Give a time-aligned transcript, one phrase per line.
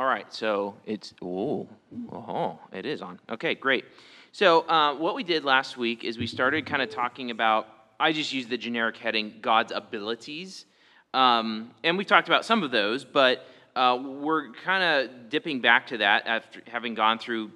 [0.00, 1.68] All right, so it's, oh,
[2.10, 3.20] oh, it is on.
[3.28, 3.84] Okay, great.
[4.32, 7.66] So, uh, what we did last week is we started kind of talking about,
[8.00, 10.64] I just used the generic heading, God's abilities.
[11.12, 13.44] Um, and we talked about some of those, but
[13.76, 17.50] uh, we're kind of dipping back to that after having gone through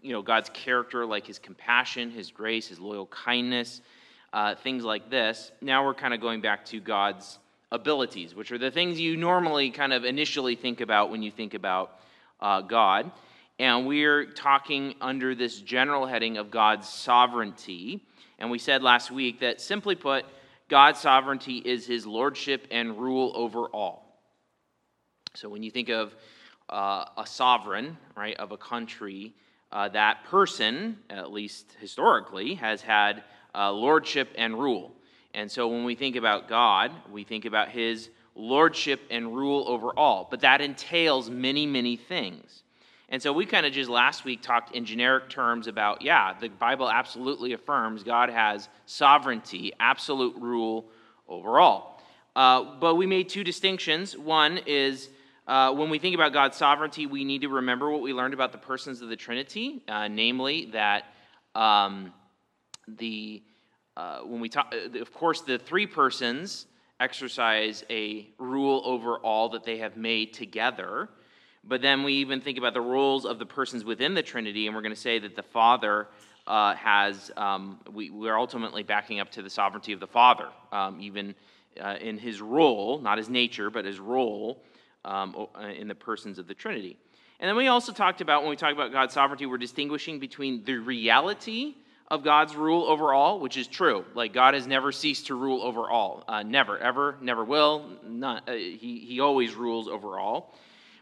[0.00, 3.82] you know, God's character, like his compassion, his grace, his loyal kindness,
[4.32, 5.52] uh, things like this.
[5.60, 7.38] Now we're kind of going back to God's
[7.72, 11.54] abilities, which are the things you normally kind of initially think about when you think
[11.54, 11.98] about
[12.40, 13.10] uh, God.
[13.58, 18.04] And we're talking under this general heading of God's sovereignty.
[18.38, 20.24] And we said last week that simply put,
[20.68, 24.20] God's sovereignty is his lordship and rule over all.
[25.34, 26.14] So when you think of
[26.68, 29.34] uh, a sovereign, right, of a country,
[29.72, 33.24] uh, that person, at least historically, has had
[33.54, 34.95] uh, lordship and rule.
[35.36, 39.90] And so when we think about God, we think about his lordship and rule over
[39.90, 40.26] all.
[40.30, 42.62] But that entails many, many things.
[43.10, 46.48] And so we kind of just last week talked in generic terms about, yeah, the
[46.48, 50.86] Bible absolutely affirms God has sovereignty, absolute rule
[51.28, 52.02] over all.
[52.34, 54.16] Uh, but we made two distinctions.
[54.16, 55.10] One is
[55.46, 58.52] uh, when we think about God's sovereignty, we need to remember what we learned about
[58.52, 61.04] the persons of the Trinity, uh, namely that
[61.54, 62.10] um,
[62.88, 63.42] the
[63.96, 66.66] uh, when we talk, uh, of course, the three persons
[67.00, 71.08] exercise a rule over all that they have made together.
[71.64, 74.76] But then we even think about the roles of the persons within the Trinity, and
[74.76, 76.06] we're going to say that the Father
[76.46, 81.00] uh, has, um, we, we're ultimately backing up to the sovereignty of the Father, um,
[81.00, 81.34] even
[81.80, 84.62] uh, in his role, not his nature, but his role
[85.04, 86.96] um, uh, in the persons of the Trinity.
[87.40, 90.64] And then we also talked about, when we talk about God's sovereignty, we're distinguishing between
[90.64, 91.74] the reality
[92.08, 94.04] of God's rule over all, which is true.
[94.14, 96.24] Like God has never ceased to rule over all.
[96.28, 97.90] Uh, never, ever, never will.
[98.06, 100.54] Not, uh, he, he always rules over all.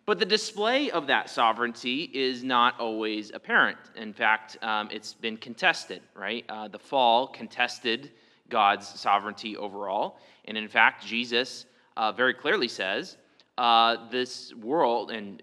[0.07, 3.79] But the display of that sovereignty is not always apparent.
[3.97, 6.45] In fact, um, it's been contested, right?
[6.49, 8.11] Uh, the fall contested
[8.51, 10.21] God's sovereignty over all.
[10.45, 11.65] And in fact, Jesus
[11.97, 13.17] uh, very clearly says
[13.57, 15.39] uh, this world, and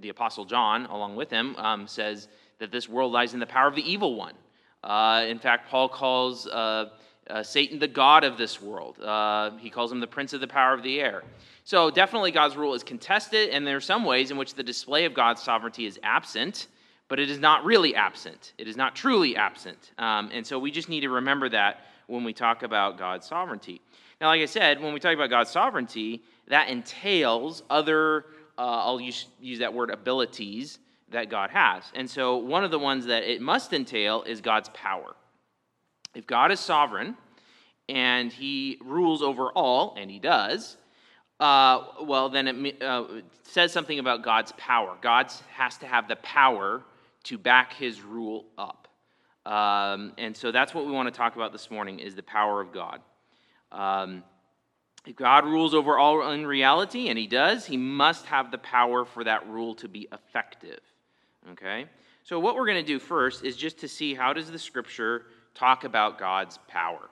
[0.00, 2.28] the Apostle John, along with him, um, says
[2.58, 4.34] that this world lies in the power of the evil one.
[4.82, 6.90] Uh, in fact, Paul calls uh,
[7.28, 10.48] uh Satan the God of this world, uh, he calls him the prince of the
[10.48, 11.22] power of the air.
[11.64, 15.04] So, definitely, God's rule is contested, and there are some ways in which the display
[15.04, 16.66] of God's sovereignty is absent,
[17.08, 18.54] but it is not really absent.
[18.58, 19.92] It is not truly absent.
[19.98, 23.80] Um, and so, we just need to remember that when we talk about God's sovereignty.
[24.20, 28.24] Now, like I said, when we talk about God's sovereignty, that entails other,
[28.58, 30.78] uh, I'll use, use that word, abilities
[31.10, 31.84] that God has.
[31.94, 35.14] And so, one of the ones that it must entail is God's power.
[36.14, 37.16] If God is sovereign
[37.88, 40.76] and he rules over all, and he does,
[41.40, 43.04] uh, well, then it uh,
[43.42, 44.96] says something about God's power.
[45.00, 46.82] God has to have the power
[47.24, 48.88] to back his rule up.
[49.46, 52.60] Um, and so that's what we want to talk about this morning is the power
[52.60, 53.00] of God.
[53.72, 54.22] Um,
[55.06, 59.04] if God rules over all in reality, and He does, He must have the power
[59.04, 60.80] for that rule to be effective.
[61.52, 61.86] Okay?
[62.22, 65.26] So, what we're going to do first is just to see how does the Scripture
[65.54, 67.08] talk about God's power.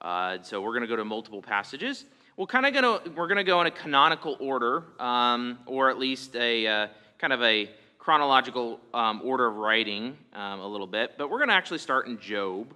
[0.00, 2.04] Uh, so, we're going to go to multiple passages.
[2.36, 5.90] We're kind of going to we're going to go in a canonical order, um, or
[5.90, 6.86] at least a uh,
[7.18, 11.12] kind of a chronological um, order of writing um, a little bit.
[11.16, 12.74] But we're going to actually start in Job.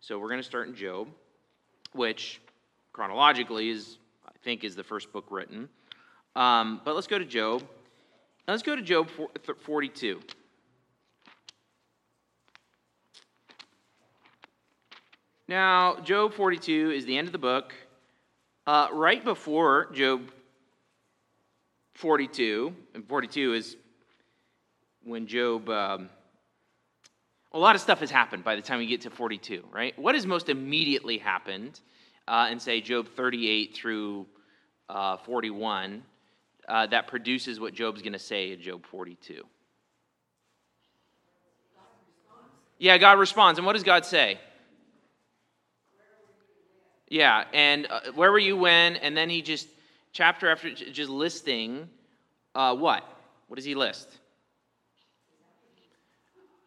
[0.00, 1.08] So, we're going to start in Job,
[1.92, 2.40] which
[2.92, 5.68] chronologically is I think is the first book written.
[6.34, 7.62] Um, but let's go to Job.
[8.46, 9.08] Let's go to Job
[9.62, 10.20] 42.
[15.48, 17.72] Now, Job 42 is the end of the book.
[18.66, 20.30] Uh, right before Job
[21.94, 23.76] 42, and 42 is
[25.04, 26.10] when Job, um,
[27.52, 29.98] a lot of stuff has happened by the time we get to 42, right?
[29.98, 31.80] What has most immediately happened
[32.28, 34.26] uh, and say Job 38 through
[34.90, 36.02] uh, 41
[36.68, 39.42] uh, that produces what Job's going to say in Job 42.
[42.78, 43.58] Yeah, God responds.
[43.58, 44.38] And what does God say?
[47.08, 48.96] Yeah, and uh, where were you when?
[48.96, 49.68] And then he just,
[50.12, 51.88] chapter after, just listing
[52.54, 53.04] uh, what?
[53.48, 54.08] What does he list?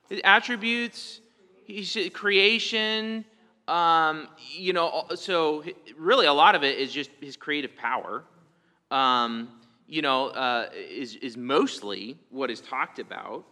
[0.10, 1.20] His attributes,
[2.14, 3.26] creation,
[3.68, 5.64] um, you know, so
[5.98, 8.24] really a lot of it is just his creative power.
[8.90, 9.50] Um,
[9.88, 13.46] you know, uh, is, is mostly what is talked about.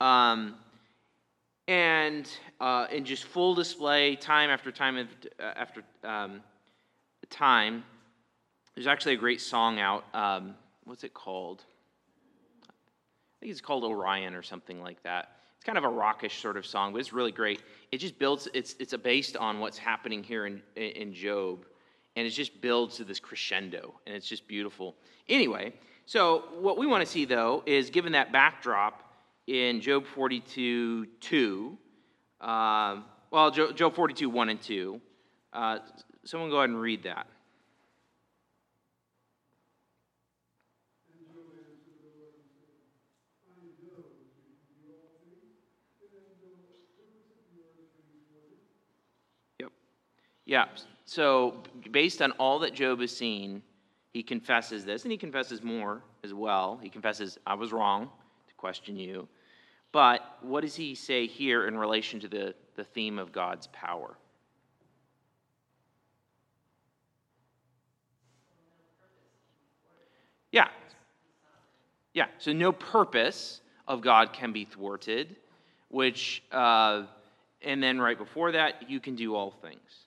[0.00, 0.56] Um,
[1.66, 2.28] and
[2.60, 6.42] uh, in just full display, time after time after um,
[7.30, 7.84] time.
[8.74, 10.04] There's actually a great song out.
[10.14, 10.54] Um,
[10.84, 11.64] what's it called?
[12.64, 15.30] I think it's called Orion or something like that.
[15.56, 17.62] It's kind of a rockish sort of song, but it's really great.
[17.92, 21.64] It just builds, it's, it's based on what's happening here in, in Job,
[22.16, 24.96] and it just builds to this crescendo, and it's just beautiful.
[25.28, 25.72] Anyway,
[26.06, 29.02] so what we want to see, though, is given that backdrop
[29.46, 31.78] in Job 42 2,
[32.40, 35.00] uh, well, Job 42 1 and 2,
[35.52, 35.78] uh,
[36.24, 37.26] someone go ahead and read that.
[49.60, 49.70] Yep.
[50.44, 50.64] Yeah.
[51.10, 51.54] So,
[51.90, 53.62] based on all that Job has seen,
[54.12, 56.78] he confesses this, and he confesses more as well.
[56.80, 58.08] He confesses, I was wrong
[58.46, 59.26] to question you.
[59.90, 64.16] But what does he say here in relation to the, the theme of God's power?
[70.52, 70.68] Yeah.
[72.14, 72.26] Yeah.
[72.38, 75.34] So, no purpose of God can be thwarted,
[75.88, 77.02] which, uh,
[77.62, 80.06] and then right before that, you can do all things.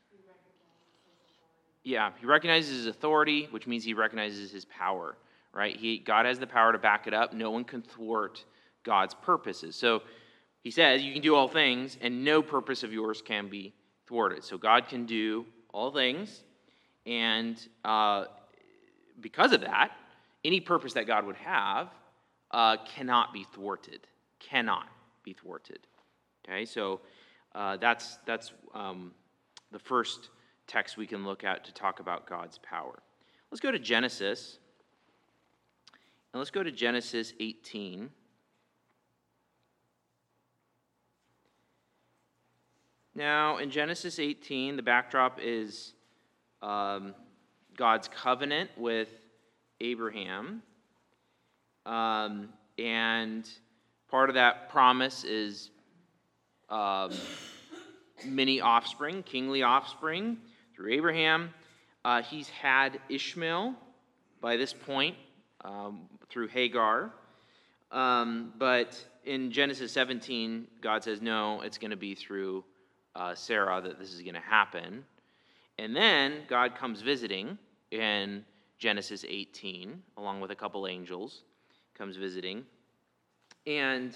[1.83, 5.17] Yeah, he recognizes his authority, which means he recognizes his power,
[5.53, 5.75] right?
[5.75, 7.33] He, God has the power to back it up.
[7.33, 8.43] No one can thwart
[8.83, 9.75] God's purposes.
[9.75, 10.01] So
[10.63, 13.73] he says, You can do all things, and no purpose of yours can be
[14.07, 14.43] thwarted.
[14.43, 16.43] So God can do all things,
[17.05, 18.25] and uh,
[19.19, 19.91] because of that,
[20.45, 21.89] any purpose that God would have
[22.51, 24.01] uh, cannot be thwarted.
[24.39, 24.87] Cannot
[25.23, 25.79] be thwarted.
[26.47, 27.01] Okay, so
[27.55, 29.11] uh, that's, that's um,
[29.71, 30.29] the first
[30.73, 32.97] text we can look at to talk about God's power.
[33.51, 34.57] Let's go to Genesis.
[36.33, 38.09] And let's go to Genesis 18.
[43.13, 45.93] Now, in Genesis 18, the backdrop is
[46.63, 47.13] um,
[47.77, 49.09] God's covenant with
[49.79, 50.63] Abraham.
[51.85, 52.49] Um,
[52.79, 53.47] and
[54.09, 55.69] part of that promise is
[56.69, 57.11] um,
[58.25, 60.37] many offspring, kingly offspring
[60.73, 61.53] through Abraham.
[62.05, 63.75] Uh, he's had Ishmael
[64.41, 65.15] by this point
[65.63, 67.11] um, through Hagar.
[67.91, 72.63] Um, but in Genesis 17, God says, no, it's going to be through
[73.15, 75.05] uh, Sarah that this is going to happen.
[75.77, 77.57] And then God comes visiting
[77.91, 78.43] in
[78.79, 81.43] Genesis 18, along with a couple angels,
[81.95, 82.65] comes visiting.
[83.65, 84.15] And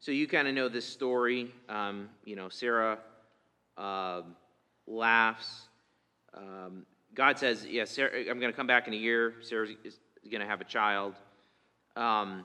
[0.00, 1.52] so you kind of know this story.
[1.68, 2.98] Um, you know, Sarah
[3.76, 4.22] uh,
[4.86, 5.68] laughs
[6.36, 9.34] um, God says, "Yes, yeah, I'm going to come back in a year.
[9.40, 9.98] Sarah is
[10.30, 11.14] going to have a child."
[11.96, 12.44] Um,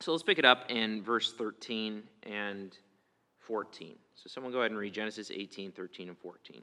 [0.00, 2.76] so let's pick it up in verse 13 and
[3.38, 3.96] 14.
[4.14, 6.62] So someone go ahead and read Genesis 18, 13, and 14.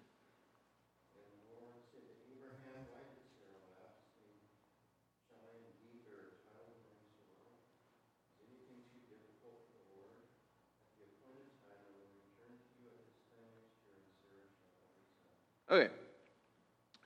[15.71, 15.89] Okay.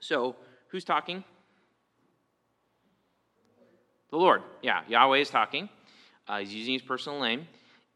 [0.00, 0.36] So,
[0.68, 1.24] who's talking?
[4.10, 4.42] The Lord.
[4.62, 5.68] Yeah, Yahweh is talking.
[6.28, 7.46] Uh, he's using his personal name.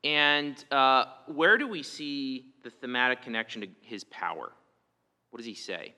[0.02, 4.52] And uh, where do we see the thematic connection to his power?
[5.30, 5.94] What does he say?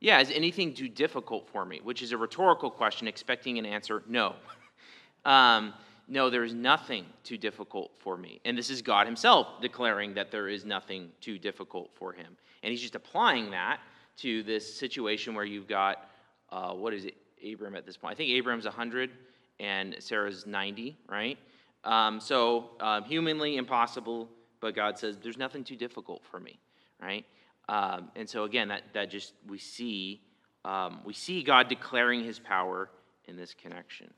[0.00, 1.80] Yeah, is anything too difficult for me?
[1.82, 4.34] Which is a rhetorical question, expecting an answer no.
[5.24, 5.74] um,
[6.08, 8.40] no, there is nothing too difficult for me.
[8.44, 12.36] And this is God Himself declaring that there is nothing too difficult for Him.
[12.62, 13.80] And He's just applying that
[14.18, 16.10] to this situation where you've got,
[16.50, 17.14] uh, what is it,
[17.52, 18.12] Abram at this point?
[18.12, 19.10] I think Abram's 100
[19.58, 21.38] and Sarah's 90, right?
[21.84, 24.28] Um, so um, humanly impossible,
[24.60, 26.58] but God says, there's nothing too difficult for me,
[27.00, 27.24] right?
[27.68, 30.20] Um, and so again, that, that just, we see,
[30.64, 32.90] um, we see God declaring His power
[33.26, 34.12] in this connection.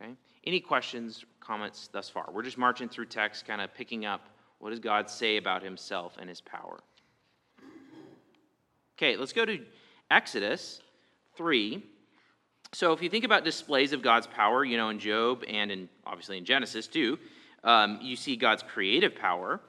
[0.00, 0.12] Okay?
[0.44, 2.28] Any questions, comments thus far?
[2.32, 4.28] We're just marching through text, kind of picking up
[4.58, 6.80] what does God say about himself and his power.
[8.98, 9.64] Okay, let's go to
[10.10, 10.80] Exodus
[11.36, 11.84] 3.
[12.72, 15.88] So if you think about displays of God's power, you know, in Job and in
[16.04, 17.16] obviously in Genesis too,
[17.62, 19.60] um, you see God's creative power.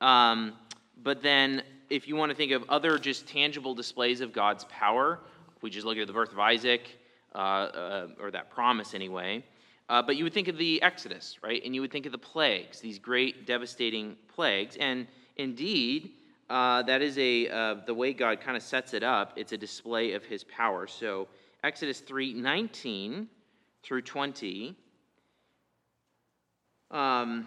[0.00, 0.54] Um,
[0.96, 5.20] but then if you want to think of other just tangible displays of God's power,
[5.60, 6.88] we just look at the birth of Isaac,
[7.34, 9.44] uh, uh, or that promise anyway.
[9.90, 11.60] Uh, but you would think of the Exodus, right?
[11.66, 14.78] And you would think of the plagues, these great devastating plagues.
[14.80, 15.06] And
[15.36, 16.12] indeed,
[16.50, 19.32] uh, that is a uh, the way God kind of sets it up.
[19.36, 20.86] It's a display of His power.
[20.88, 21.28] So
[21.62, 23.28] Exodus three nineteen
[23.84, 24.76] through twenty.
[26.90, 27.46] Um,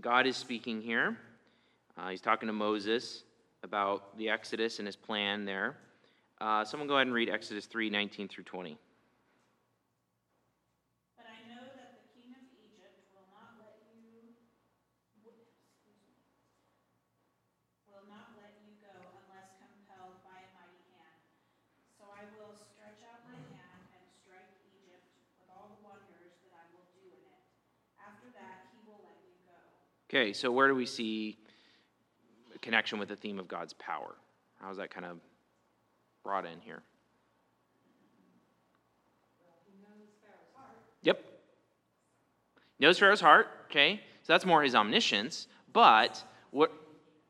[0.00, 1.16] God is speaking here.
[1.96, 3.22] Uh, he's talking to Moses
[3.62, 5.76] about the Exodus and his plan there.
[6.40, 8.76] Uh, someone go ahead and read Exodus three nineteen through 20.
[30.10, 31.38] Okay, so where do we see
[32.52, 34.16] a connection with the theme of God's power?
[34.60, 35.18] How's that kind of
[36.24, 36.82] brought in here?
[41.04, 41.24] Yep.
[42.80, 44.00] Knows Pharaoh's heart, okay?
[44.24, 45.46] So that's more his omniscience.
[45.72, 46.72] But what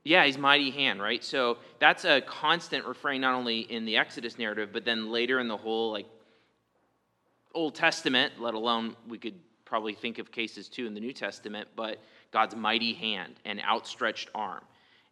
[0.03, 1.23] yeah, he's mighty hand, right?
[1.23, 5.49] So that's a constant refrain not only in the Exodus narrative, but then later in
[5.49, 6.07] the whole like
[7.53, 9.35] Old Testament, let alone we could
[9.67, 11.99] probably think of cases too in the New Testament, but
[12.33, 14.63] God's mighty hand and outstretched arm.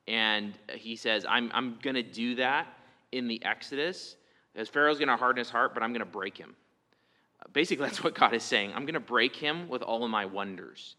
[0.06, 2.66] And he says, I'm, I'm going to do that
[3.12, 4.16] in the Exodus,
[4.54, 6.54] as Pharaoh's going to harden his heart, but I'm going to break him.
[7.52, 8.72] Basically, that's what God is saying.
[8.74, 10.96] I'm going to break him with all of my wonders.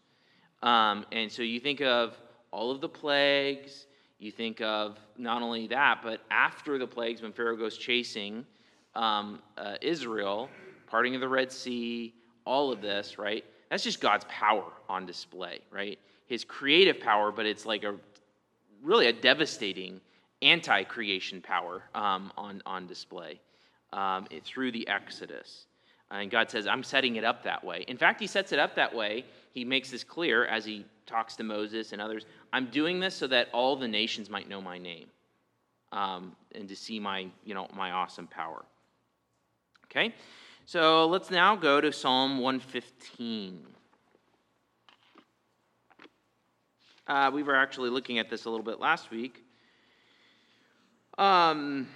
[0.62, 2.16] Um, and so you think of
[2.52, 3.86] all of the plagues,
[4.18, 8.44] you think of not only that, but after the plagues, when Pharaoh goes chasing
[8.94, 10.50] um, uh, Israel,
[10.86, 13.44] parting of the Red Sea, all of this, right?
[13.70, 15.98] That's just God's power on display, right?
[16.30, 17.96] His creative power, but it's like a
[18.84, 20.00] really a devastating
[20.42, 23.40] anti creation power um, on, on display
[23.92, 25.66] um, it, through the Exodus.
[26.12, 27.84] And God says, I'm setting it up that way.
[27.88, 29.24] In fact, He sets it up that way.
[29.54, 32.26] He makes this clear as He talks to Moses and others.
[32.52, 35.08] I'm doing this so that all the nations might know my name
[35.90, 38.64] um, and to see my, you know, my awesome power.
[39.86, 40.14] Okay?
[40.64, 43.66] So let's now go to Psalm 115.
[47.06, 49.44] Uh, we were actually looking at this a little bit last week.
[51.18, 51.88] Um,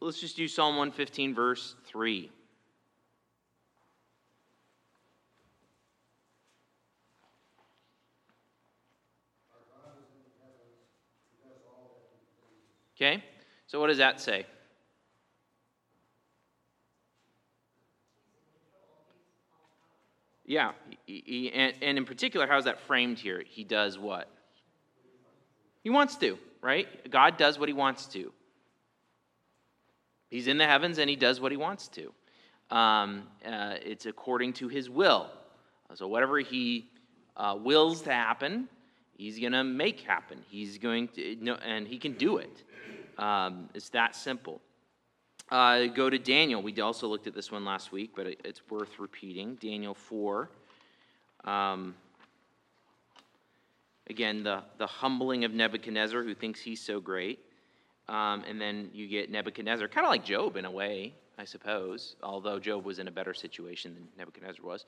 [0.00, 2.30] let's just do Psalm 115, verse 3.
[12.96, 13.24] Okay?
[13.66, 14.44] So, what does that say?
[20.50, 20.72] Yeah,
[21.06, 23.40] he, he, and, and in particular, how's that framed here?
[23.46, 24.28] He does what?
[25.84, 27.08] He wants to, right?
[27.08, 28.32] God does what he wants to.
[30.28, 32.12] He's in the heavens and he does what he wants to.
[32.76, 35.30] Um, uh, it's according to his will.
[35.94, 36.90] So, whatever he
[37.36, 38.68] uh, wills to happen,
[39.16, 40.40] he's going to make happen.
[40.48, 42.64] He's going to, and he can do it.
[43.18, 44.60] Um, it's that simple.
[45.50, 46.62] Uh, go to Daniel.
[46.62, 49.56] We also looked at this one last week, but it, it's worth repeating.
[49.56, 50.48] Daniel 4.
[51.44, 51.96] Um,
[54.08, 57.40] again, the, the humbling of Nebuchadnezzar, who thinks he's so great.
[58.08, 62.16] Um, and then you get Nebuchadnezzar, kind of like Job in a way, I suppose,
[62.22, 64.84] although Job was in a better situation than Nebuchadnezzar was.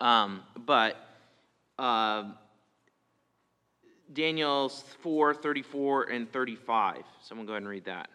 [0.00, 0.96] Um, but
[1.78, 2.24] uh,
[4.12, 7.02] Daniel 4 34 and 35.
[7.22, 8.08] Someone go ahead and read that.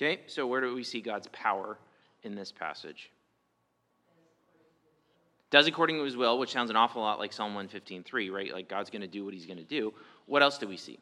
[0.00, 1.76] Okay, so where do we see God's power
[2.22, 3.10] in this passage?
[5.50, 8.52] Does according to his will, which sounds an awful lot like Psalm 115.3, right?
[8.52, 9.92] Like God's going to do what he's going to do.
[10.26, 11.00] What else do we see?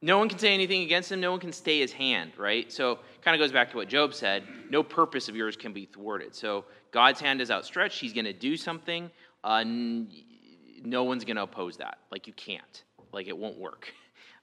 [0.00, 1.20] No one can say anything against him.
[1.20, 2.70] No one can stay his hand, right?
[2.70, 4.44] So kind of goes back to what Job said.
[4.70, 6.32] No purpose of yours can be thwarted.
[6.32, 8.00] So God's hand is outstretched.
[8.00, 9.10] He's going to do something.
[9.42, 11.98] Uh, no one's going to oppose that.
[12.12, 12.84] Like you can't.
[13.10, 13.92] Like it won't work.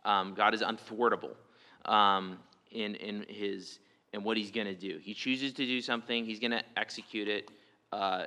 [0.03, 1.35] Um, God is unthwartable
[1.85, 2.37] um,
[2.71, 3.79] in, in his
[4.13, 4.97] and what he's going to do.
[5.01, 7.49] He chooses to do something, he's going to execute it.
[7.91, 8.25] Uh,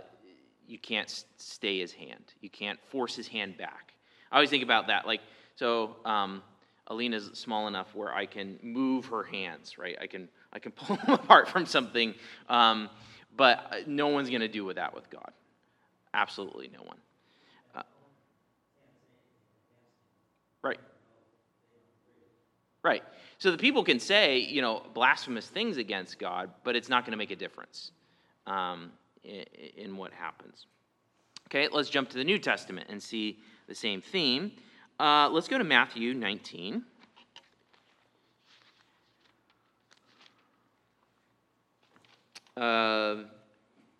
[0.66, 2.22] you can't stay his hand.
[2.42, 3.94] You can't force his hand back.
[4.30, 5.06] I always think about that.
[5.06, 5.22] Like,
[5.56, 6.42] so um,
[6.88, 9.96] Alina's small enough where I can move her hands, right?
[10.00, 12.14] I can I can pull them apart from something,
[12.48, 12.90] um,
[13.36, 15.32] but no one's going to do with that with God.
[16.12, 16.98] Absolutely no one.
[17.74, 17.82] Uh,
[20.62, 20.80] right.
[22.82, 23.02] Right.
[23.38, 27.12] So the people can say, you know, blasphemous things against God, but it's not going
[27.12, 27.92] to make a difference
[28.48, 28.90] um,
[29.22, 29.44] in,
[29.76, 30.66] in, what happens.
[31.46, 34.50] Okay, let's jump to the New Testament and see the same theme.
[34.98, 36.82] Uh, let's go to Matthew 19.
[42.56, 43.16] Uh,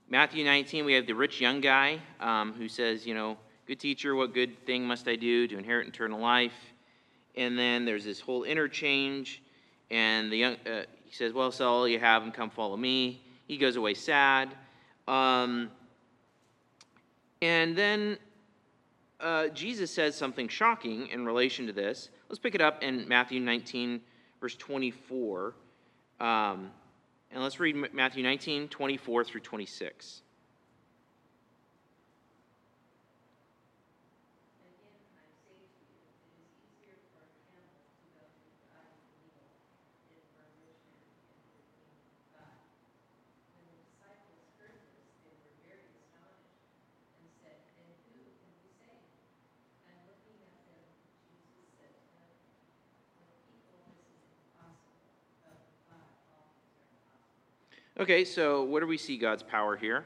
[0.09, 3.37] Matthew 19, we have the rich young guy um, who says, you know,
[3.69, 6.68] good teacher, what good thing must I do to inherit eternal life?
[7.39, 9.43] And then there's this whole interchange,
[9.93, 13.23] and the young, uh, he says, well, sell all you have and come follow me.
[13.47, 14.55] He goes away sad.
[15.07, 15.71] Um,
[17.41, 18.19] and then
[19.21, 22.11] uh, Jesus says something shocking in relation to this.
[22.29, 24.01] Let's pick it up in Matthew 19,
[24.41, 25.55] verse 24.
[26.19, 26.73] Um,
[27.31, 30.23] and let's read Matthew 19, 24 through 26.
[58.01, 60.05] Okay, so where do we see God's power here?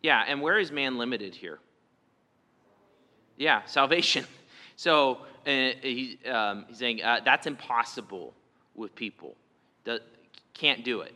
[0.00, 1.58] Yeah, and where is man limited here?
[3.36, 4.26] Yeah, salvation.
[4.76, 8.32] So uh, he, um, he's saying uh, that's impossible
[8.74, 9.36] with people.
[10.54, 11.12] Can't do it.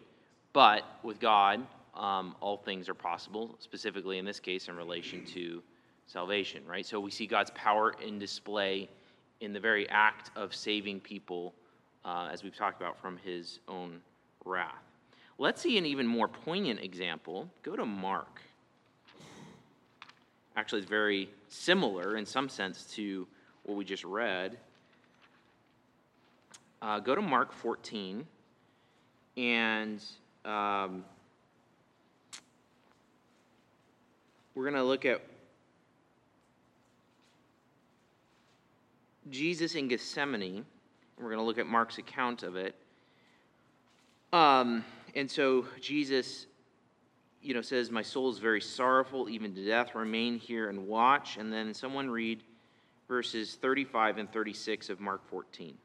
[0.53, 5.63] But with God, um, all things are possible, specifically in this case in relation to
[6.07, 6.85] salvation, right?
[6.85, 8.91] So we see God's power in display
[9.45, 11.55] in the very act of saving people,
[12.05, 14.01] uh, as we've talked about, from his own
[14.45, 14.73] wrath.
[15.39, 17.51] Let's see an even more poignant example.
[17.63, 18.41] Go to Mark.
[20.57, 23.27] Actually, it's very similar in some sense to
[23.65, 24.57] what we just read.
[26.81, 28.27] Uh, go to Mark 14,
[29.37, 30.03] and
[30.45, 31.05] um,
[34.55, 35.21] we're going to look at
[39.31, 40.65] Jesus in Gethsemane.
[41.19, 42.75] We're going to look at Mark's account of it.
[44.33, 44.85] Um,
[45.15, 46.47] and so Jesus,
[47.41, 49.95] you know, says, "My soul is very sorrowful, even to death.
[49.95, 52.43] Remain here and watch." And then someone read
[53.07, 55.79] verses 35 and 36 of Mark 14.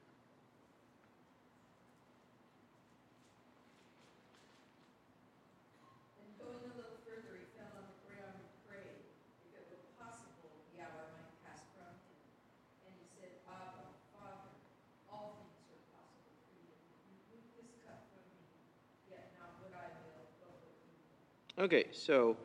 [21.59, 22.37] Okay, so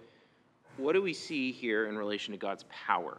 [0.76, 3.18] what do we see here in relation to God's power?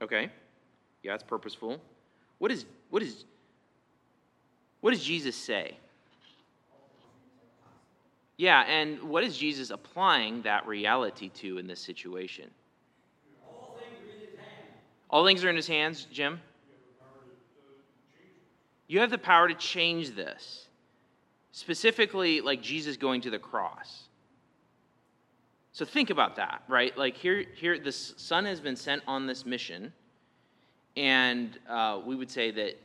[0.00, 0.30] Okay.
[1.02, 1.80] Yeah, it's purposeful.
[2.38, 3.24] What is what is
[4.80, 5.76] what does Jesus say?
[8.38, 12.50] Yeah, and what is Jesus applying that reality to in this situation?
[13.46, 14.48] All things are in his hands.
[15.10, 16.40] All things are in his hands, Jim?
[18.92, 20.68] You have the power to change this.
[21.50, 24.02] Specifically, like Jesus going to the cross.
[25.72, 26.94] So think about that, right?
[26.98, 29.94] Like here, here, the Son has been sent on this mission,
[30.94, 32.78] and uh, we would say that,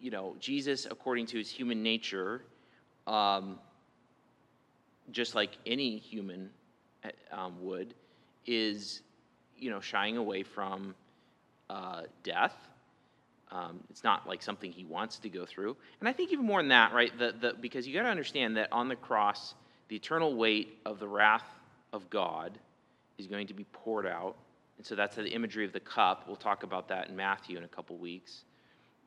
[0.00, 2.44] you know, Jesus, according to his human nature,
[3.08, 3.58] um,
[5.10, 6.48] just like any human
[7.04, 7.94] uh, um, would,
[8.46, 9.02] is,
[9.58, 10.94] you know, shying away from
[11.70, 12.54] uh, death
[13.54, 15.76] um, it's not like something he wants to go through.
[16.00, 17.16] And I think even more than that, right?
[17.16, 19.54] The, the, because you got to understand that on the cross,
[19.88, 21.46] the eternal weight of the wrath
[21.92, 22.58] of God
[23.16, 24.34] is going to be poured out.
[24.76, 26.24] And so that's the imagery of the cup.
[26.26, 28.42] We'll talk about that in Matthew in a couple weeks.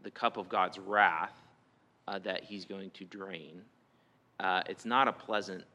[0.04, 1.36] The cup of God's wrath
[2.08, 3.62] uh, that he's going to drain.
[4.40, 5.66] Uh, it's not a pleasant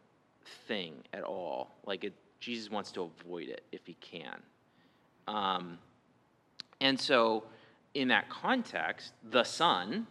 [0.66, 1.74] thing at all.
[1.85, 4.40] Like it, Jesus wants to avoid it if he can.
[5.28, 5.78] Um,
[6.80, 7.44] and so
[7.94, 10.07] in that context, the Son,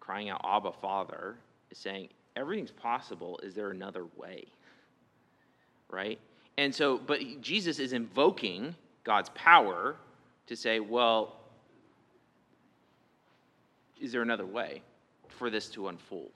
[0.00, 1.36] crying out, Abba, Father,
[1.70, 3.40] is saying, everything's possible.
[3.42, 4.44] Is there another way?
[5.90, 6.18] Right?
[6.56, 9.96] And so, but Jesus is invoking God's power
[10.46, 11.36] to say, well,
[14.00, 14.82] is there another way
[15.28, 16.30] for this to unfold?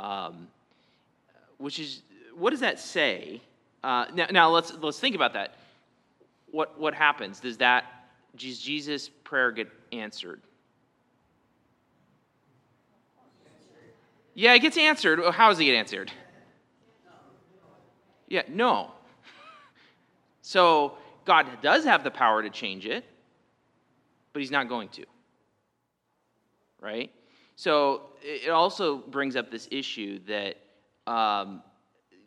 [0.00, 0.48] Um,
[1.58, 2.02] which is,
[2.36, 3.40] what does that say?
[3.84, 5.54] Uh, now, now let's, let's think about that.
[6.50, 7.40] What, what happens?
[7.40, 7.84] Does that
[8.36, 10.40] does Jesus' prayer get answered?
[14.34, 15.20] Yeah, it gets answered.
[15.32, 16.10] How does it get answered?
[18.28, 18.92] Yeah, no.
[20.40, 23.04] So God does have the power to change it,
[24.32, 25.04] but He's not going to.
[26.80, 27.12] Right?
[27.56, 30.56] So it also brings up this issue that
[31.06, 31.62] um,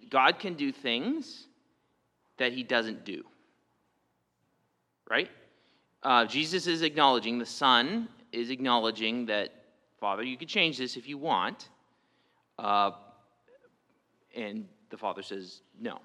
[0.10, 1.48] God can do things
[2.38, 3.24] that He doesn't do.
[5.10, 5.30] right?
[6.06, 9.50] Uh, Jesus is acknowledging, the Son is acknowledging that,
[10.00, 11.70] Father, you could change this if you want.
[12.60, 12.92] Uh,
[14.36, 15.98] and the Father says, no.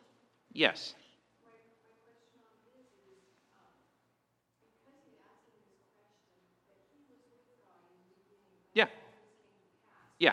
[0.54, 0.94] Yes.
[8.72, 8.86] Yeah.
[10.18, 10.32] Yeah.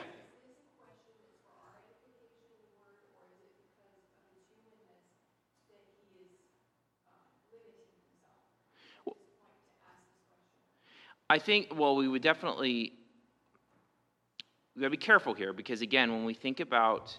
[11.30, 12.94] I think, well, we would definitely,
[14.76, 17.18] we gotta be careful here because, again, when we think about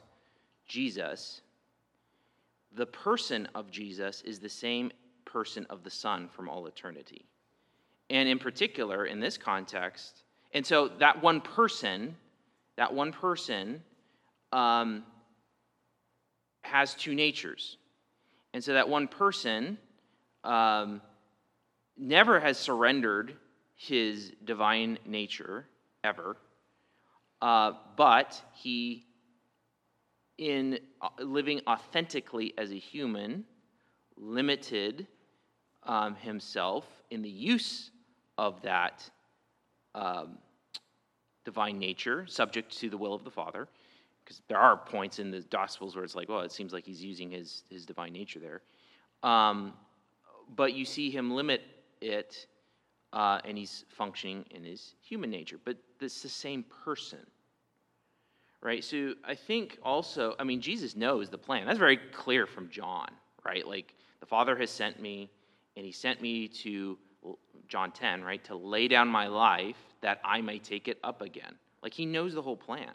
[0.66, 1.42] Jesus,
[2.74, 4.90] the person of Jesus is the same
[5.24, 7.26] person of the Son from all eternity.
[8.10, 12.16] And in particular, in this context, and so that one person,
[12.76, 13.82] that one person
[14.52, 15.04] um,
[16.62, 17.76] has two natures.
[18.54, 19.78] And so that one person
[20.44, 21.02] um,
[21.98, 23.36] never has surrendered
[23.78, 25.64] his divine nature
[26.02, 26.36] ever,
[27.40, 29.06] uh, but he,
[30.36, 33.44] in uh, living authentically as a human,
[34.16, 35.06] limited
[35.84, 37.92] um, himself in the use
[38.36, 39.08] of that
[39.94, 40.38] um,
[41.44, 43.68] divine nature, subject to the will of the Father.
[44.24, 47.02] Because there are points in the Gospels where it's like, well, it seems like he's
[47.02, 48.60] using his, his divine nature there.
[49.22, 49.72] Um,
[50.56, 51.62] but you see him limit
[52.00, 52.46] it
[53.12, 55.58] uh, and he's functioning in his human nature.
[55.64, 57.20] But it's the same person,
[58.60, 58.84] right?
[58.84, 61.66] So I think also, I mean, Jesus knows the plan.
[61.66, 63.08] That's very clear from John,
[63.44, 63.66] right?
[63.66, 65.30] Like, the Father has sent me,
[65.76, 66.98] and he sent me to
[67.68, 71.54] John 10, right, to lay down my life that I may take it up again.
[71.82, 72.92] Like, he knows the whole plan,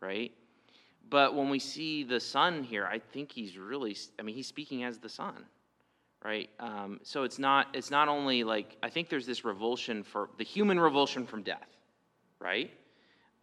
[0.00, 0.32] right?
[1.10, 4.84] But when we see the Son here, I think he's really, I mean, he's speaking
[4.84, 5.44] as the Son
[6.24, 6.48] right?
[6.58, 10.44] Um, so it's not it's not only like I think there's this revulsion for the
[10.44, 11.68] human revulsion from death,
[12.40, 12.70] right?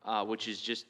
[0.04, 0.86] Uh, which is just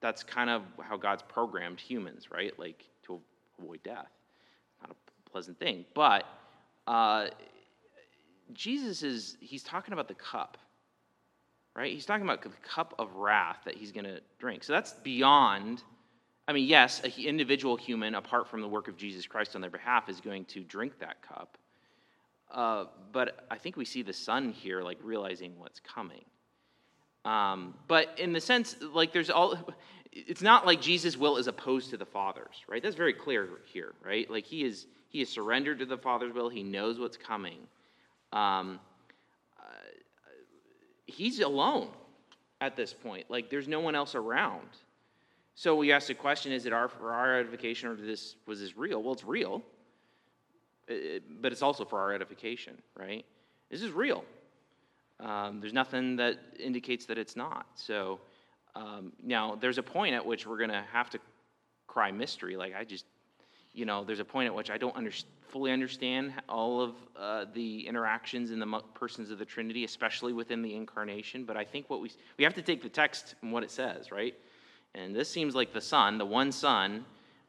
[0.00, 2.58] that's kind of how God's programmed humans, right?
[2.58, 3.20] Like to
[3.58, 4.10] avoid death.
[4.80, 6.24] Not a pleasant thing, but
[6.86, 7.26] uh,
[8.54, 10.56] Jesus is he's talking about the cup,
[11.74, 11.92] right?
[11.92, 14.64] He's talking about the cup of wrath that he's going to drink.
[14.64, 15.82] So that's beyond
[16.48, 19.70] I mean, yes, an individual human, apart from the work of Jesus Christ on their
[19.70, 21.58] behalf, is going to drink that cup.
[22.50, 26.24] Uh, but I think we see the son here, like realizing what's coming.
[27.24, 29.58] Um, but in the sense, like, there's all,
[30.12, 32.82] it's not like Jesus' will is opposed to the Father's, right?
[32.82, 34.30] That's very clear here, right?
[34.30, 37.58] Like, he is, he is surrendered to the Father's will, he knows what's coming.
[38.32, 38.78] Um,
[39.58, 39.62] uh,
[41.06, 41.88] he's alone
[42.60, 43.28] at this point.
[43.28, 44.68] Like, there's no one else around.
[45.56, 48.76] So we ask the question: Is it our for our edification, or this was this
[48.76, 49.02] real?
[49.02, 49.62] Well, it's real,
[50.86, 53.24] it, but it's also for our edification, right?
[53.70, 54.22] This is real.
[55.18, 57.66] Um, there's nothing that indicates that it's not.
[57.74, 58.20] So
[58.74, 61.18] um, now there's a point at which we're going to have to
[61.86, 62.58] cry mystery.
[62.58, 63.06] Like I just,
[63.72, 65.10] you know, there's a point at which I don't under,
[65.48, 70.60] fully understand all of uh, the interactions in the persons of the Trinity, especially within
[70.60, 71.44] the incarnation.
[71.44, 74.12] But I think what we we have to take the text and what it says,
[74.12, 74.34] right?
[74.96, 77.04] And this seems like the son, the one son,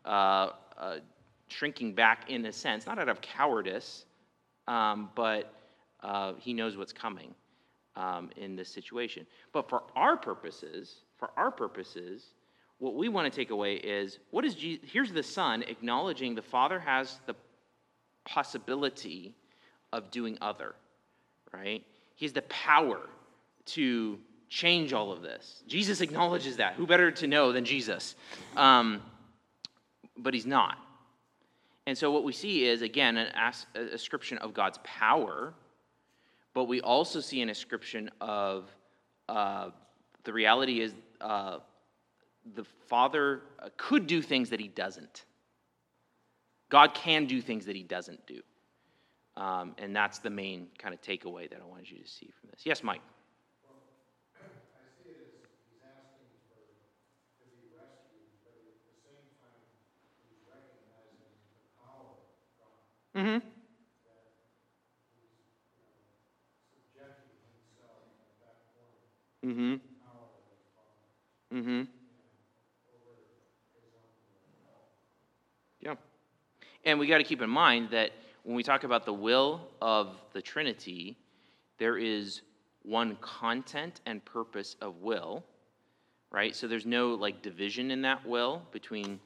[0.05, 0.97] uh, uh,
[1.47, 4.05] shrinking back in a sense, not out of cowardice,
[4.67, 5.53] um, but
[6.03, 7.33] uh, he knows what's coming
[7.95, 9.25] um, in this situation.
[9.53, 12.25] But for our purposes, for our purposes,
[12.79, 16.41] what we want to take away is what is Jesus, here's the son acknowledging the
[16.41, 17.35] father has the
[18.25, 19.33] possibility
[19.93, 20.75] of doing other,
[21.53, 21.83] right?
[22.15, 22.99] He has the power
[23.67, 25.63] to change all of this.
[25.67, 26.73] Jesus acknowledges that.
[26.73, 28.15] Who better to know than Jesus?
[28.55, 29.01] Um,
[30.17, 30.77] but he's not.
[31.85, 35.53] And so what we see is, again, an ascription of God's power,
[36.53, 38.69] but we also see an ascription of
[39.29, 39.69] uh,
[40.23, 41.59] the reality is uh,
[42.55, 45.25] the Father uh, could do things that he doesn't.
[46.69, 48.41] God can do things that he doesn't do.
[49.37, 52.49] Um, and that's the main kind of takeaway that I wanted you to see from
[52.49, 52.61] this.
[52.65, 53.01] Yes, Mike.
[63.17, 63.37] Mm-hmm.
[69.43, 69.75] Mm-hmm.
[71.51, 71.81] Mm-hmm.
[75.81, 75.95] Yeah.
[76.85, 78.11] And we got to keep in mind that
[78.43, 81.17] when we talk about the will of the Trinity,
[81.79, 82.41] there is
[82.83, 85.43] one content and purpose of will,
[86.29, 86.55] right?
[86.55, 89.19] So there's no like division in that will between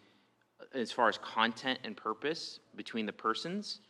[0.73, 3.81] as far as content and purpose between the persons.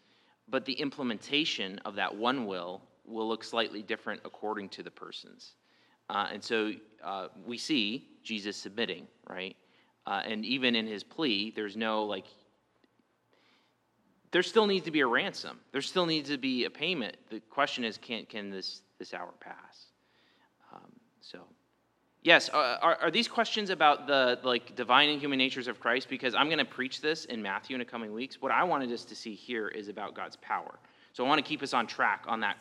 [0.51, 5.55] but the implementation of that one will will look slightly different according to the persons.
[6.09, 6.71] Uh, and so
[7.03, 9.55] uh, we see Jesus submitting, right?
[10.05, 12.25] Uh, and even in his plea, there's no like,
[14.31, 15.59] there still needs to be a ransom.
[15.71, 17.17] There still needs to be a payment.
[17.29, 19.87] The question is, can, can this, this hour pass?
[20.73, 21.39] Um, so,
[22.21, 26.09] yes, uh, are, are these questions about the like divine and human natures of Christ?
[26.09, 28.41] Because I'm going to preach this in Matthew in the coming weeks.
[28.41, 30.79] What I wanted us to see here is about God's power.
[31.13, 32.57] So I want to keep us on track on that.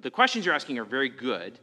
[0.00, 1.58] The questions you're asking are very good,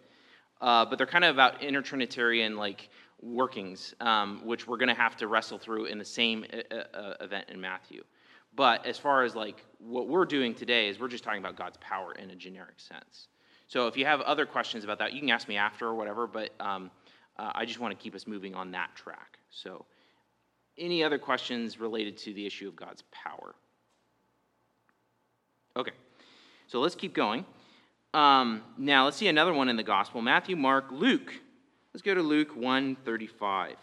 [0.61, 2.89] uh, but they're kind of about intertrinitarian like
[3.21, 7.13] workings, um, which we're going to have to wrestle through in the same uh, uh,
[7.21, 8.03] event in Matthew.
[8.55, 11.77] But as far as like what we're doing today is we're just talking about God's
[11.77, 13.27] power in a generic sense.
[13.67, 16.25] So if you have other questions about that, you can ask me after or whatever.
[16.25, 16.89] But um,
[17.37, 19.37] uh, I just want to keep us moving on that track.
[19.49, 19.85] So,
[20.77, 23.55] any other questions related to the issue of God's power?
[25.75, 25.91] Okay,
[26.67, 27.45] so let's keep going.
[28.13, 31.33] Um, now let's see another one in the gospel: Matthew, Mark, Luke.
[31.93, 33.75] Let's go to Luke 135.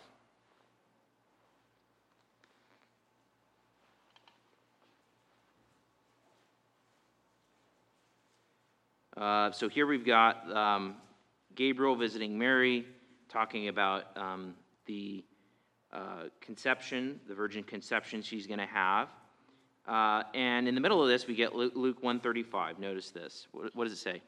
[9.16, 10.96] Uh, so here we've got um,
[11.54, 12.84] Gabriel visiting Mary,
[13.28, 14.54] talking about um,
[14.86, 15.24] the
[15.92, 19.08] uh, conception, the virgin conception she's going to have.
[19.86, 22.78] Uh, and in the middle of this, we get Luke 135.
[22.80, 23.46] Notice this.
[23.52, 24.20] What, what does it say?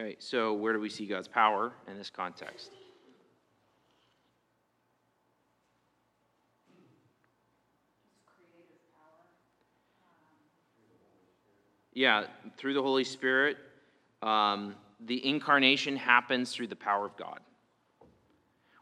[0.00, 2.70] Okay, so where do we see God's power in this context?
[11.92, 12.24] Yeah,
[12.56, 13.58] through the Holy Spirit.
[14.22, 17.40] Um, the incarnation happens through the power of God,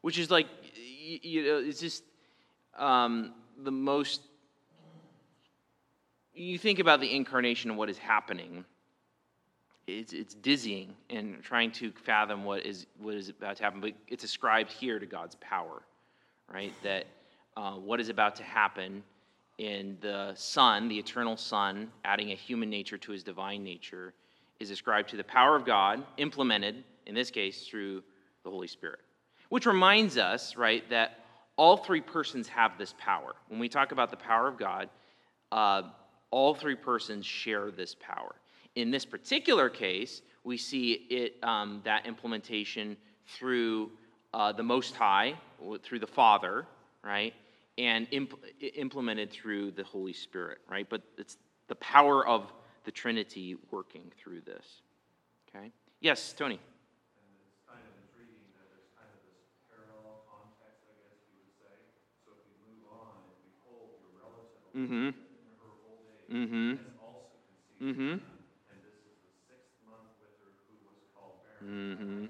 [0.03, 2.05] which is like, you know, it's just
[2.77, 3.33] um,
[3.65, 4.21] the most.
[6.33, 8.65] You think about the incarnation and what is happening
[9.89, 13.81] it's, it's dizzying and trying to fathom what is, what is about to happen.
[13.81, 15.83] But it's ascribed here to God's power,
[16.53, 16.73] right?
[16.83, 17.07] That
[17.57, 19.03] uh, what is about to happen
[19.57, 24.13] in the Son, the eternal Son, adding a human nature to his divine nature,
[24.61, 28.03] is ascribed to the power of God, implemented, in this case, through
[28.45, 29.01] the Holy Spirit.
[29.49, 31.21] Which reminds us, right, that
[31.57, 33.35] all three persons have this power.
[33.49, 34.91] When we talk about the power of God,
[35.51, 35.83] uh,
[36.31, 38.35] all three persons share this power.
[38.79, 43.91] In this particular case, we see it um, that implementation through
[44.33, 45.35] uh, the Most High,
[45.83, 46.65] through the Father,
[47.03, 47.35] right,
[47.77, 48.39] and imp-
[48.77, 50.87] implemented through the Holy Spirit, right.
[50.89, 52.53] But it's the power of
[52.85, 54.83] the Trinity working through this.
[55.49, 55.73] Okay.
[56.01, 56.61] Yes, Tony.
[64.77, 65.09] Mm-hmm.
[66.33, 66.75] Mm-hmm.
[67.83, 68.38] Mm-hmm.
[71.65, 72.27] Mm-hmm.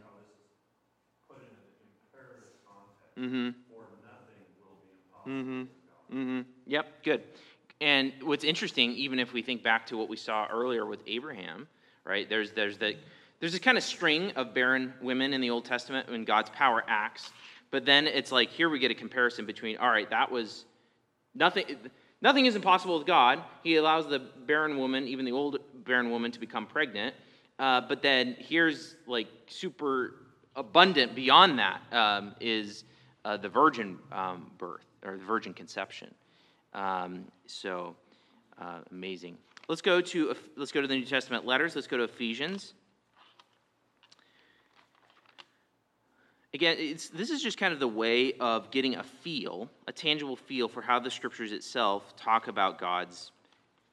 [3.18, 3.48] Mm-hmm.
[5.28, 5.62] Mm-hmm.
[6.12, 6.40] Mm-hmm.
[6.66, 7.22] Yep, good.
[7.80, 11.68] And what's interesting, even if we think back to what we saw earlier with Abraham,
[12.04, 12.28] right?
[12.28, 12.96] There's there's the
[13.40, 16.82] there's this kind of string of barren women in the Old Testament when God's power
[16.88, 17.30] acts,
[17.70, 20.64] but then it's like here we get a comparison between all right, that was
[21.34, 21.64] nothing.
[22.20, 23.44] Nothing is impossible with God.
[23.62, 27.14] He allows the barren woman, even the old barren woman, to become pregnant.
[27.58, 30.14] Uh, but then here's like super
[30.54, 32.84] abundant beyond that um, is
[33.24, 36.14] uh, the virgin um, birth or the virgin conception.
[36.74, 37.96] Um, so
[38.60, 39.38] uh, amazing.
[39.68, 41.74] Let's go to let's go to the New Testament letters.
[41.74, 42.74] Let's go to Ephesians.
[46.54, 50.66] Again, this is just kind of the way of getting a feel, a tangible feel
[50.66, 53.32] for how the scriptures itself talk about God's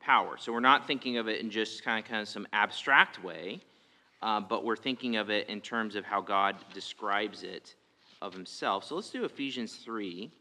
[0.06, 0.38] power.
[0.38, 3.60] So we're not thinking of it in just kind of, kind of some abstract way,
[4.22, 7.76] uh, but we're thinking of it in terms of how God describes it
[8.22, 8.84] of himself.
[8.84, 10.32] So let's do Ephesians 3.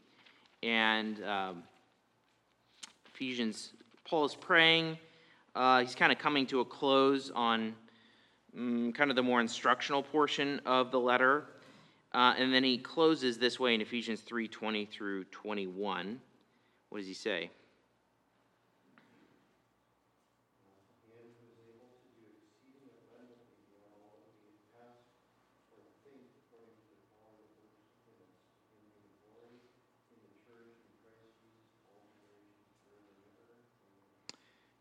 [0.61, 1.63] And um,
[3.13, 3.71] Ephesians,
[4.07, 4.99] Paul is praying.
[5.55, 7.75] Uh, he's kind of coming to a close on
[8.57, 11.45] um, kind of the more instructional portion of the letter.
[12.13, 16.19] Uh, and then he closes this way in Ephesians 3 20 through 21.
[16.89, 17.49] What does he say?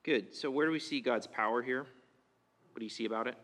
[0.05, 0.35] Good.
[0.35, 1.81] So, where do we see God's power here?
[1.81, 3.37] What do you see about it?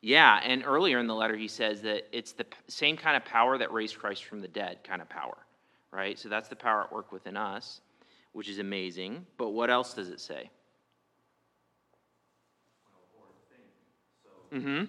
[0.00, 3.58] Yeah, and earlier in the letter, he says that it's the same kind of power
[3.58, 5.36] that raised Christ from the dead kind of power,
[5.92, 6.18] right?
[6.18, 7.82] So, that's the power at work within us,
[8.32, 9.26] which is amazing.
[9.36, 10.50] But what else does it say?
[14.52, 14.84] Mm hmm.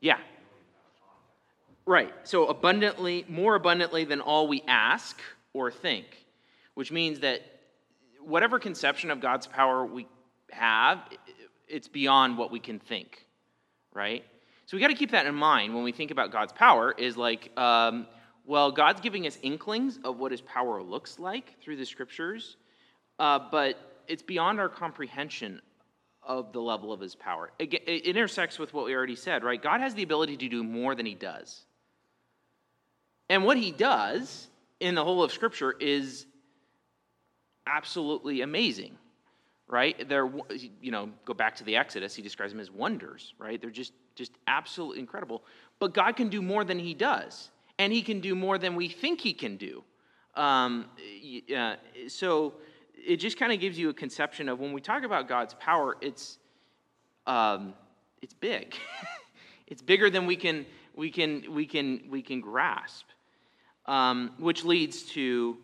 [0.00, 0.18] Yeah.
[1.86, 2.12] Right.
[2.24, 5.20] So abundantly, more abundantly than all we ask
[5.54, 6.06] or think,
[6.78, 7.42] which means that
[8.20, 10.06] whatever conception of God's power we
[10.52, 11.00] have,
[11.66, 13.26] it's beyond what we can think,
[13.92, 14.24] right?
[14.66, 16.94] So we got to keep that in mind when we think about God's power.
[16.96, 18.06] Is like, um,
[18.46, 22.56] well, God's giving us inklings of what His power looks like through the Scriptures,
[23.18, 25.60] uh, but it's beyond our comprehension
[26.22, 27.50] of the level of his power.
[27.58, 29.60] It, it intersects with what we already said, right?
[29.60, 31.64] God has the ability to do more than he does.
[33.28, 34.46] And what he does
[34.78, 36.24] in the whole of Scripture is
[37.68, 38.96] absolutely amazing,
[39.68, 40.08] right?
[40.08, 40.30] They're,
[40.80, 43.60] you know, go back to the Exodus, he describes them as wonders, right?
[43.60, 45.42] They're just, just absolutely incredible.
[45.78, 48.88] But God can do more than he does, and he can do more than we
[48.88, 49.84] think he can do.
[50.34, 50.86] Um,
[51.54, 51.76] uh,
[52.08, 52.54] so,
[53.06, 55.96] it just kind of gives you a conception of when we talk about God's power,
[56.00, 56.38] it's
[57.26, 57.74] um,
[58.22, 58.74] it's big.
[59.66, 63.06] it's bigger than we can we can we can we can grasp.
[63.86, 65.56] Um, which leads to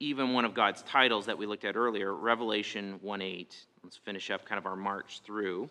[0.00, 3.56] even one of God's titles that we looked at earlier, Revelation 1 8.
[3.84, 5.68] Let's finish up kind of our march through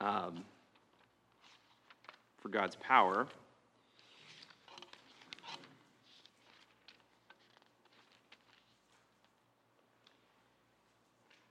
[0.00, 0.42] um,
[2.40, 3.26] for God's power.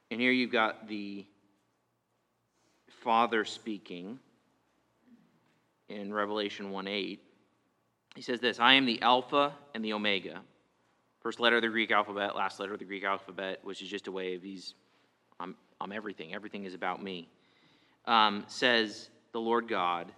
[0.09, 1.25] And here you've got the
[3.01, 4.19] Father speaking
[5.89, 7.19] in Revelation 1 8.
[8.15, 10.41] He says this I am the Alpha and the Omega.
[11.21, 14.07] First letter of the Greek alphabet, last letter of the Greek alphabet, which is just
[14.07, 14.73] a way of he's,
[15.39, 16.33] I'm, I'm everything.
[16.33, 17.29] Everything is about me.
[18.05, 20.11] Um, says the Lord God,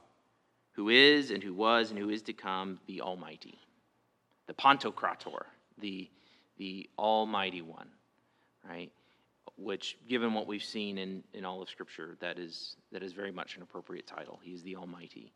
[0.71, 3.59] who is and who was and who is to come, the Almighty,
[4.47, 5.43] the Pantocrator,
[5.77, 6.09] the,
[6.57, 7.89] the Almighty One,
[8.67, 8.91] right?
[9.57, 13.31] which, given what we've seen in, in all of Scripture, that is, that is very
[13.31, 14.39] much an appropriate title.
[14.41, 15.31] He's the Almighty.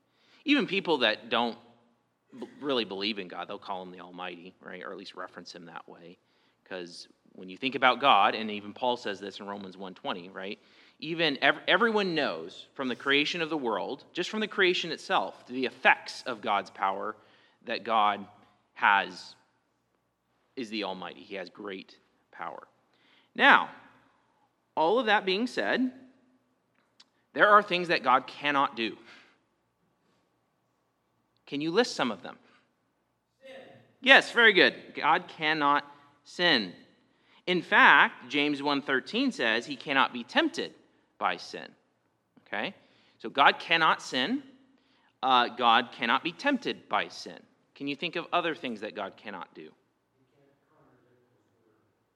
[0.46, 1.58] Even people that don't
[2.40, 4.84] b- really believe in God, they'll call him the Almighty, right?
[4.84, 6.18] Or at least reference him that way.
[6.64, 10.60] Because when you think about God, and even Paul says this in Romans 1.20, right?
[11.00, 15.46] Even ev- everyone knows from the creation of the world, just from the creation itself,
[15.48, 17.16] the effects of God's power
[17.66, 18.26] that God
[18.74, 19.36] has
[20.56, 21.22] is the Almighty.
[21.22, 21.98] He has great
[22.32, 22.68] power.
[23.36, 23.70] Now,
[24.76, 25.92] all of that being said,
[27.34, 28.98] there are things that God cannot do.
[31.48, 32.38] Can you list some of them?
[33.42, 33.56] Sin.
[34.02, 34.76] Yes, very good.
[34.96, 35.86] God cannot
[36.24, 36.74] sin.
[37.48, 40.74] In fact, James 1:13 says he cannot be tempted
[41.18, 41.74] by sin.
[42.46, 42.76] Okay?
[43.18, 44.44] So God cannot sin.
[45.24, 47.40] Uh, God cannot be tempted by sin.
[47.74, 49.72] Can you think of other things that God cannot do?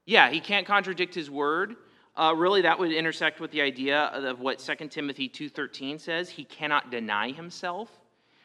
[0.05, 1.75] Yeah, he can't contradict his word.
[2.15, 6.29] Uh, really, that would intersect with the idea of what 2 Timothy 2.13 says.
[6.29, 7.89] He cannot deny himself,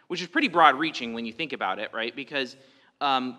[0.09, 2.15] which is pretty broad-reaching when you think about it, right?
[2.15, 2.57] Because,
[3.01, 3.39] um,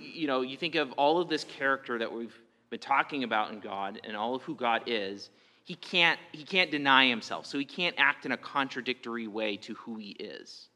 [0.00, 2.34] you know, you think of all of this character that we've
[2.70, 5.30] been talking about in God and all of who God is,
[5.64, 7.46] he can't, he can't deny himself.
[7.46, 10.68] So he can't act in a contradictory way to who he is,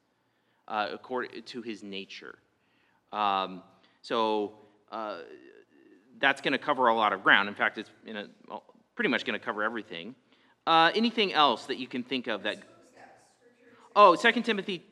[0.66, 2.38] uh, according to his nature.
[3.12, 3.62] Um,
[4.02, 4.54] so...
[4.90, 5.18] Uh,
[6.20, 7.48] that's going to cover a lot of ground.
[7.48, 8.26] In fact, it's in a,
[8.94, 10.14] pretty much going to cover everything.
[10.66, 12.58] Uh, anything else that you can think of that?
[13.96, 14.84] Oh, 2 Timothy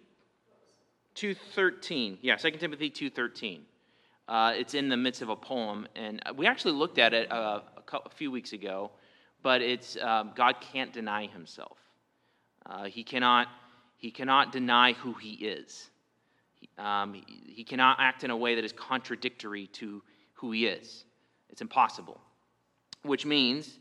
[1.16, 2.18] 2.13.
[2.20, 3.60] Yeah, 2 Timothy 2.13.
[4.28, 7.60] Uh, it's in the midst of a poem, and we actually looked at it uh,
[7.92, 8.90] a, a, few weeks ago,
[9.42, 11.78] but it's um, God can't deny himself.
[12.66, 13.46] Uh, he, cannot,
[13.96, 15.90] he cannot deny who he is.
[16.76, 20.02] Um, he, he cannot act in a way that is contradictory to
[20.34, 21.04] who he is.
[21.48, 22.20] It's impossible,
[23.02, 23.78] which means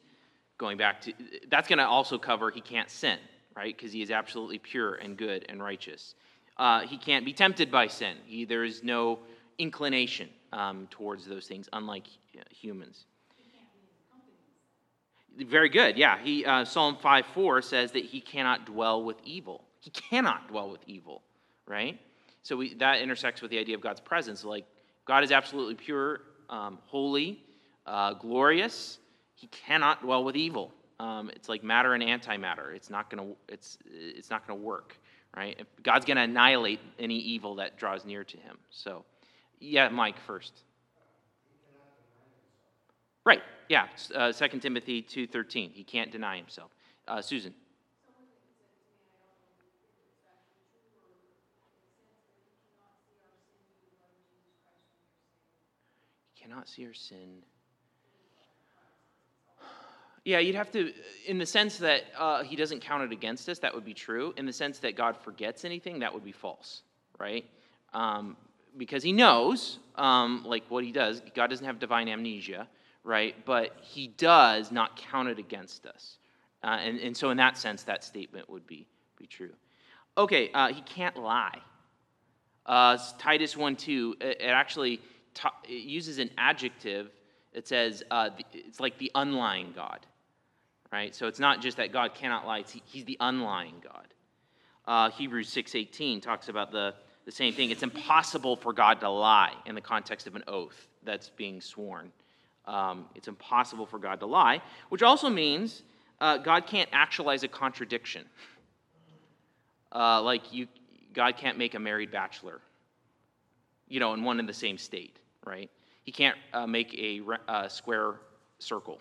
[0.57, 1.13] going back to
[1.49, 3.17] that's going to also cover he can't sin
[3.57, 6.15] right because he is absolutely pure and good and righteous
[6.57, 8.17] uh, he can't be tempted by sin.
[8.25, 9.19] He, there is no
[9.57, 12.07] inclination um, towards those things unlike
[12.49, 13.05] humans.
[15.37, 15.97] Very good.
[15.97, 19.65] Yeah he uh, psalm 5 4 says that he cannot dwell with evil.
[19.79, 21.21] He cannot dwell with evil
[21.67, 21.99] right?
[22.43, 24.43] So we, that intersects with the idea of god's presence.
[24.43, 24.65] Like
[25.05, 27.43] god is absolutely pure um, holy
[27.85, 28.99] uh, glorious.
[29.35, 30.73] He cannot dwell with evil.
[30.99, 32.73] Um, it's like matter and antimatter.
[32.73, 33.31] It's not gonna.
[33.49, 34.97] It's it's not gonna work,
[35.35, 35.59] right?
[35.83, 38.57] God's gonna annihilate any evil that draws near to Him.
[38.69, 39.03] So,
[39.59, 40.53] yeah, Mike first.
[43.25, 43.41] Right.
[43.69, 43.87] Yeah.
[44.13, 45.71] Uh, 2 Timothy 2.13.
[45.73, 46.71] He can't deny himself.
[47.07, 47.53] Uh, Susan.
[56.39, 57.41] cannot see our sin.
[60.25, 60.91] Yeah, you'd have to,
[61.27, 64.33] in the sense that uh, he doesn't count it against us, that would be true.
[64.37, 66.81] In the sense that God forgets anything, that would be false,
[67.19, 67.45] right?
[67.93, 68.35] Um,
[68.75, 72.67] because he knows, um, like what he does, God doesn't have divine amnesia,
[73.03, 73.35] right?
[73.45, 76.17] But he does not count it against us.
[76.63, 79.51] Uh, and, and so, in that sense, that statement would be, be true.
[80.17, 81.59] Okay, uh, he can't lie.
[82.65, 84.99] Uh, Titus 1 2, it, it actually
[85.65, 87.11] it uses an adjective.
[87.53, 90.05] It says uh, it's like the unlying God,
[90.91, 91.13] right?
[91.15, 94.07] So it's not just that God cannot lie; He's the unlying God.
[94.85, 96.93] Uh, Hebrews six eighteen talks about the
[97.25, 97.71] the same thing.
[97.71, 102.11] It's impossible for God to lie in the context of an oath that's being sworn.
[102.65, 105.83] Um, it's impossible for God to lie, which also means
[106.19, 108.25] uh, God can't actualize a contradiction.
[109.91, 110.67] Uh, like you,
[111.13, 112.59] God can't make a married bachelor,
[113.87, 115.69] you know, in one and the same state right?
[116.03, 118.15] He can't uh, make a uh, square
[118.59, 118.99] circle,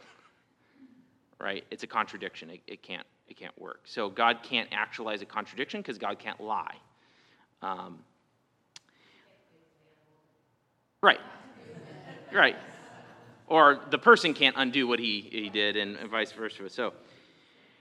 [1.41, 1.64] right?
[1.70, 2.51] It's a contradiction.
[2.51, 3.82] It, it, can't, it can't work.
[3.85, 6.76] So God can't actualize a contradiction because God can't lie.
[7.62, 7.99] Um,
[11.03, 11.20] right.
[12.32, 12.57] Right.
[13.47, 16.68] Or the person can't undo what he, he did, and, vice versa.
[16.68, 16.95] So,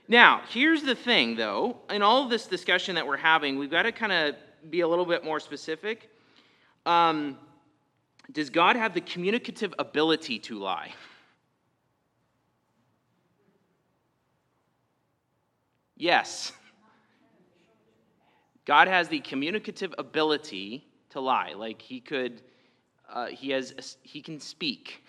[0.06, 1.78] now, here's the thing, though.
[1.88, 4.34] In all this discussion that we're having, we've got to kind of
[4.70, 6.10] be a little bit more specific.
[6.84, 7.38] Um,
[8.32, 10.92] does God have the communicative ability to lie?
[16.04, 16.52] Yes.
[18.66, 21.54] God has the communicative ability to lie.
[21.56, 22.42] Like he could,
[23.08, 25.02] uh, he has, he can speak,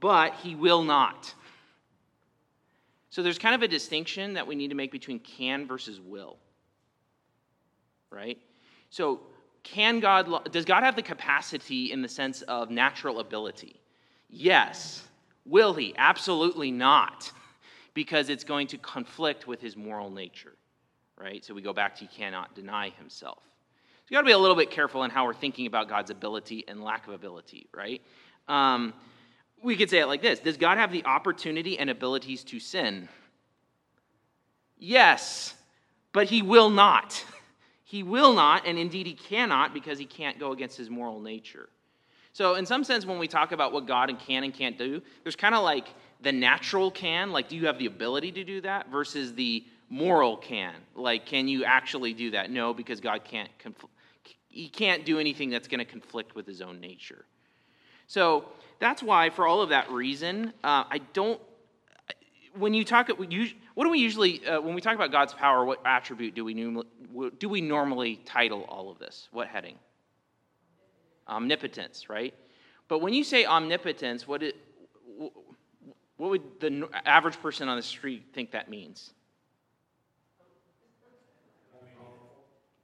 [0.00, 1.32] but he will not.
[3.10, 6.38] So there's kind of a distinction that we need to make between can versus will.
[8.10, 8.38] Right?
[8.90, 9.20] So
[9.62, 13.80] can God, does God have the capacity in the sense of natural ability?
[14.28, 15.04] Yes.
[15.44, 15.94] Will he?
[15.96, 17.30] Absolutely not,
[17.96, 20.52] because it's going to conflict with his moral nature,
[21.18, 21.42] right?
[21.42, 23.38] So we go back to he cannot deny himself.
[23.40, 26.10] So you got to be a little bit careful in how we're thinking about God's
[26.10, 28.02] ability and lack of ability, right?
[28.48, 28.92] Um,
[29.62, 33.08] we could say it like this Does God have the opportunity and abilities to sin?
[34.76, 35.54] Yes,
[36.12, 37.24] but he will not.
[37.88, 41.68] He will not, and indeed he cannot, because he can't go against his moral nature.
[42.32, 45.36] So, in some sense, when we talk about what God can and can't do, there's
[45.36, 45.86] kind of like
[46.20, 50.36] the natural can, like, do you have the ability to do that, versus the moral
[50.36, 52.50] can, like, can you actually do that?
[52.50, 53.50] No, because God can't.
[54.48, 57.24] He can't do anything that's going to conflict with his own nature.
[58.06, 58.46] So
[58.78, 61.40] that's why, for all of that reason, uh, I don't
[62.58, 65.80] when you talk, what do we usually, uh, when we talk about God's power, what
[65.84, 66.54] attribute do we,
[67.38, 69.28] do we normally title all of this?
[69.30, 69.76] What heading?
[71.28, 72.34] Omnipotence, right?
[72.88, 74.56] But when you say omnipotence, what, it,
[76.16, 79.12] what would the average person on the street think that means?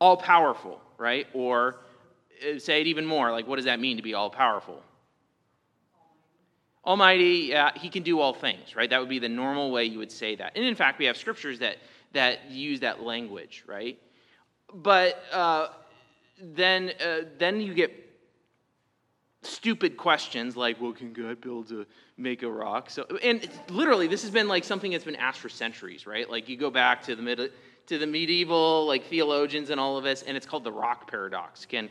[0.00, 1.26] All powerful, right?
[1.32, 1.76] Or
[2.42, 4.82] uh, say it even more, like what does that mean to be all powerful?
[6.84, 8.90] Almighty, uh, he can do all things, right?
[8.90, 10.52] That would be the normal way you would say that.
[10.56, 11.76] And in fact, we have scriptures that,
[12.12, 13.98] that use that language, right?
[14.74, 15.68] But uh,
[16.40, 17.92] then, uh, then you get
[19.42, 21.86] stupid questions like, well, can God build a,
[22.16, 22.90] make a rock?
[22.90, 26.28] So, and literally, this has been like something that's been asked for centuries, right?
[26.30, 27.48] Like you go back to the middle,
[27.86, 31.66] to the medieval like theologians and all of this, and it's called the rock paradox.
[31.66, 31.88] Can,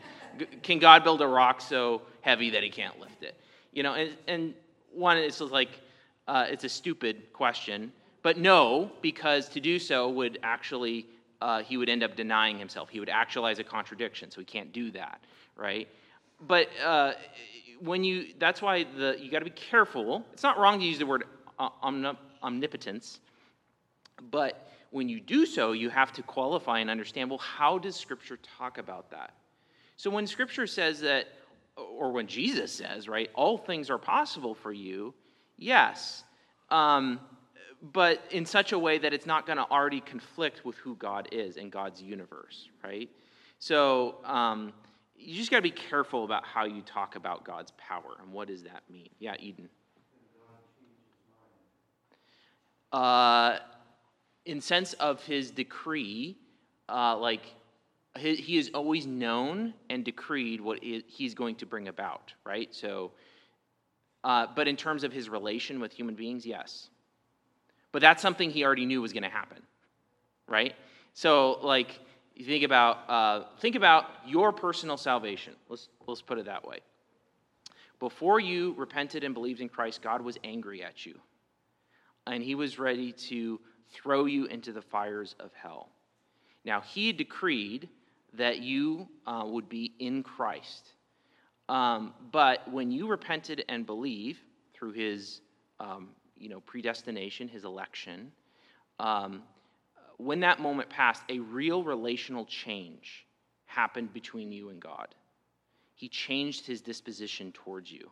[0.62, 3.38] can God build a rock so heavy that he can't lift it?
[3.72, 4.54] You know, and, and
[4.92, 5.80] one is like
[6.28, 7.92] uh, it's a stupid question,
[8.22, 11.06] but no, because to do so would actually
[11.42, 12.88] uh, he would end up denying himself.
[12.88, 15.20] He would actualize a contradiction, so he can't do that,
[15.56, 15.88] right?
[16.46, 17.12] But uh,
[17.80, 20.24] when you that's why the you got to be careful.
[20.32, 21.24] It's not wrong to use the word
[22.42, 23.20] omnipotence,
[24.30, 27.30] but when you do so, you have to qualify and understand.
[27.30, 29.34] Well, how does Scripture talk about that?
[29.96, 31.28] So when Scripture says that
[31.76, 35.14] or when Jesus says, right, all things are possible for you,
[35.56, 36.24] yes,
[36.70, 37.20] um,
[37.92, 41.28] but in such a way that it's not going to already conflict with who God
[41.32, 43.08] is and God's universe, right?
[43.58, 44.72] So um,
[45.22, 48.48] you just got to be careful about how you talk about God's power and what
[48.48, 49.10] does that mean?
[49.18, 49.68] Yeah, Eden.
[52.92, 53.58] Uh,
[54.44, 56.36] in sense of his decree,
[56.88, 57.42] uh, like
[58.18, 62.74] he has always known and decreed what he's going to bring about, right?
[62.74, 63.12] So
[64.24, 66.90] Uh, but in terms of his relation with human beings, yes.
[67.92, 69.62] But that's something he already knew was going to happen,
[70.48, 70.74] right?
[71.14, 71.98] So, like,
[72.34, 75.54] you think about uh, think about your personal salvation.
[75.68, 76.78] Let's let's put it that way.
[77.98, 81.18] Before you repented and believed in Christ, God was angry at you,
[82.26, 83.60] and He was ready to
[83.92, 85.90] throw you into the fires of hell.
[86.64, 87.88] Now, He decreed
[88.34, 90.92] that you uh, would be in Christ.
[91.68, 94.42] Um, but when you repented and believe
[94.74, 95.40] through His
[95.78, 98.32] um, you know, predestination, His election,
[98.98, 99.42] um,
[100.24, 103.26] when that moment passed, a real relational change
[103.66, 105.14] happened between you and God.
[105.94, 108.10] He changed his disposition towards you.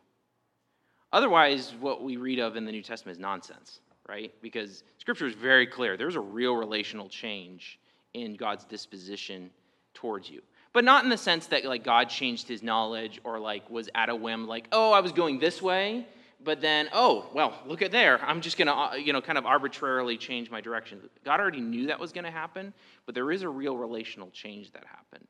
[1.13, 4.33] Otherwise, what we read of in the New Testament is nonsense, right?
[4.41, 5.97] Because scripture is very clear.
[5.97, 7.79] There's a real relational change
[8.13, 9.49] in God's disposition
[9.93, 10.41] towards you.
[10.73, 14.09] But not in the sense that like God changed his knowledge or like was at
[14.09, 16.07] a whim like, "Oh, I was going this way,
[16.43, 18.23] but then, oh, well, look at there.
[18.23, 20.99] I'm just going to, uh, you know, kind of arbitrarily change my direction.
[21.23, 22.73] God already knew that was going to happen,
[23.05, 25.27] but there is a real relational change that happened.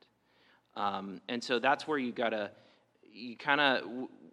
[0.74, 2.50] Um, and so that's where you got to,
[3.12, 3.82] you kind of,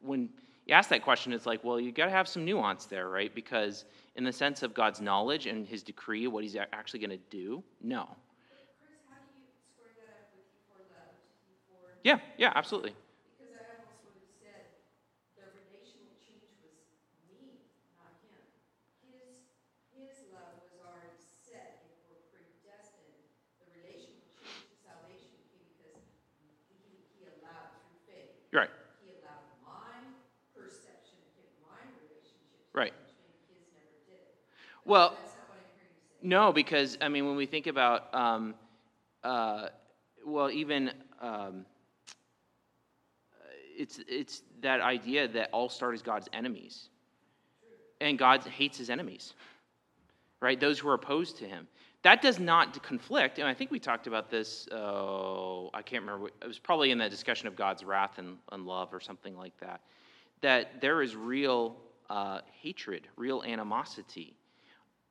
[0.01, 0.29] when
[0.65, 3.33] you ask that question, it's like, well, you got to have some nuance there, right?
[3.33, 7.19] Because in the sense of God's knowledge and his decree, what he's actually going to
[7.29, 8.07] do, no.
[12.03, 12.93] Yeah, yeah, absolutely.
[28.51, 28.69] Right.
[29.05, 30.01] He allowed my
[30.57, 32.41] perception of my relationship.
[32.73, 32.93] Right.
[34.89, 35.15] Well,
[36.23, 38.55] no, because I mean, when we think about, um,
[39.23, 39.67] uh,
[40.25, 40.89] well, even
[41.21, 41.63] um,
[43.77, 46.89] it's it's that idea that all start as God's enemies,
[48.01, 49.35] and God hates his enemies,
[50.41, 50.59] right?
[50.59, 51.67] Those who are opposed to Him.
[52.01, 56.29] That does not conflict, and I think we talked about this, oh, I can't remember,
[56.41, 59.55] it was probably in that discussion of God's wrath and, and love or something like
[59.59, 59.81] that,
[60.41, 61.75] that there is real
[62.09, 64.38] uh, hatred, real animosity.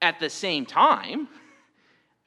[0.00, 1.28] At the same time,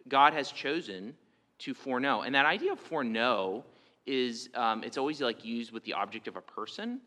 [0.07, 1.15] God has chosen
[1.59, 2.21] to foreknow.
[2.21, 3.63] And that idea of foreknow
[4.05, 6.99] is, um, it's always like used with the object of a person,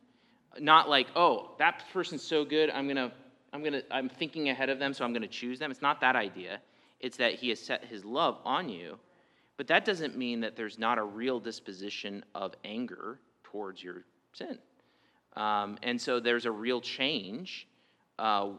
[0.58, 3.12] not like, oh, that person's so good, I'm to,
[3.52, 5.70] I'm to, I'm thinking ahead of them, so I'm to choose them.
[5.70, 6.60] It's not that idea
[7.04, 8.98] it's that he has set his love on you.
[9.58, 14.58] But that doesn't mean that there's not a real disposition of anger towards your sin.
[15.36, 17.68] Um, and so there's a real change.
[18.18, 18.52] Uh,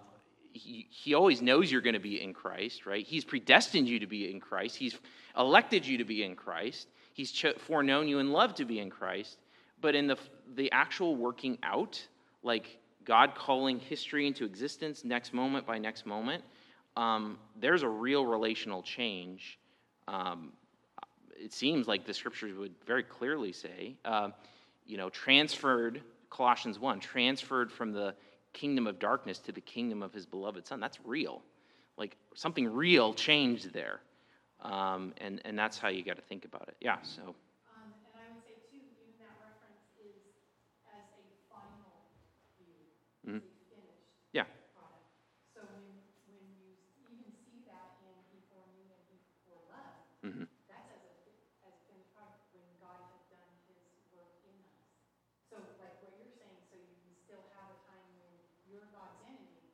[0.56, 3.06] he, always knows you're going to be in Christ, right?
[3.06, 4.78] He's predestined you to be in Christ.
[4.78, 4.97] He's
[5.38, 6.88] elected you to be in Christ.
[7.14, 9.38] He's cho- foreknown you and loved to be in Christ.
[9.82, 10.18] But in the,
[10.56, 12.01] the actual working out,
[12.41, 16.43] like God calling history into existence next moment by next moment,
[16.95, 19.60] um, there's a real relational change.
[20.08, 20.53] Um,
[21.38, 24.30] it seems like the scriptures would very clearly say, uh,
[24.88, 28.16] you know, transferred, Colossians 1, transferred from the
[28.56, 30.80] kingdom of darkness to the kingdom of his beloved son.
[30.80, 31.41] That's real.
[31.97, 33.99] Like something real changed there.
[34.62, 36.76] Um, and, and that's how you got to think about it.
[36.82, 37.22] Yeah, so.
[37.22, 40.24] Um, and I would say, too, even that reference is
[40.88, 41.93] as a final
[42.58, 42.82] view.
[43.28, 43.45] Mm-hmm.
[50.26, 50.49] Mm-hmm.
[50.66, 51.14] That's as a,
[51.70, 53.78] as a finished product when God has done his
[54.10, 54.82] work in us.
[55.53, 58.34] So, like what you're saying, so you can still have a time when
[58.66, 59.70] you're God's enemy,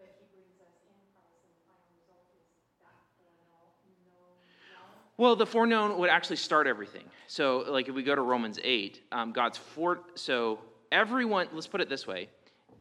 [0.00, 2.48] but he brings us in Christ, and the final result is
[2.80, 4.40] that foreknown
[4.72, 5.03] love.
[5.16, 7.04] Well, the foreknown would actually start everything.
[7.28, 10.58] So, like if we go to Romans 8, um, God's for, so
[10.90, 12.28] everyone, let's put it this way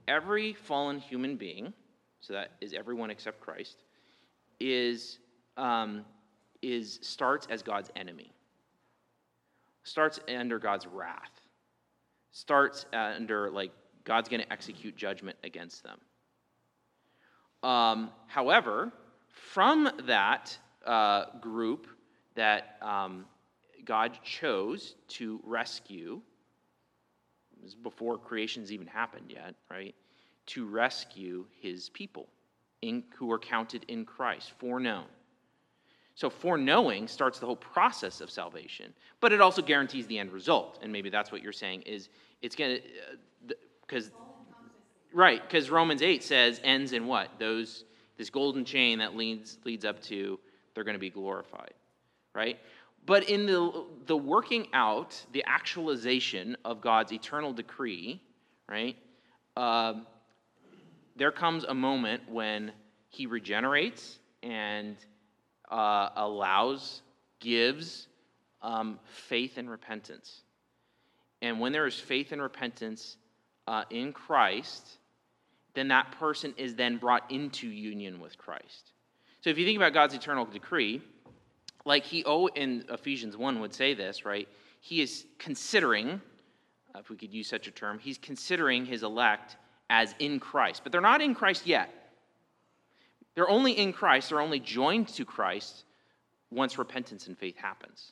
[0.08, 1.74] every fallen human being,
[2.20, 3.84] so that is everyone except Christ,
[4.60, 5.20] is
[5.58, 6.06] um,
[6.62, 8.34] is starts as God's enemy,
[9.84, 11.42] starts under God's wrath,
[12.32, 13.72] starts under like
[14.06, 16.00] God's going to execute judgment against them.
[17.62, 18.92] Um, however,
[19.30, 21.88] from that uh, group
[22.36, 23.26] that um,
[23.86, 26.22] God chose to rescue,
[27.82, 29.96] before creation's even happened yet, right?
[30.48, 32.28] To rescue his people
[32.82, 35.06] in, who were counted in Christ, foreknown.
[36.16, 40.80] So foreknowing starts the whole process of salvation, but it also guarantees the end result.
[40.82, 42.10] And maybe that's what you're saying is
[42.42, 43.56] it's going to
[43.88, 44.12] because
[45.12, 47.30] right because Romans 8 says ends in what?
[47.40, 47.86] Those
[48.18, 50.40] this golden chain that leads leads up to
[50.74, 51.74] they're going to be glorified.
[52.34, 52.60] Right?
[53.06, 58.22] But in the the working out, the actualization of God's eternal decree,
[58.68, 58.98] right?
[59.56, 59.94] Uh,
[61.16, 62.72] there comes a moment when
[63.10, 64.98] he regenerates and
[65.70, 67.02] uh, allows,
[67.40, 68.08] gives
[68.62, 70.42] um, faith and repentance.
[71.42, 73.18] And when there is faith and repentance
[73.68, 74.98] uh, in Christ,
[75.74, 78.92] then that person is then brought into union with Christ.
[79.42, 81.02] So if you think about God's eternal decree,
[81.86, 84.48] like he oh in Ephesians 1 would say this, right?
[84.80, 86.22] He is considering,
[86.96, 89.58] if we could use such a term, he's considering his elect
[89.90, 90.82] as in Christ.
[90.84, 91.90] But they're not in Christ yet.
[93.36, 95.86] They're only in Christ, they're only joined to Christ
[96.52, 98.12] once repentance and faith happens,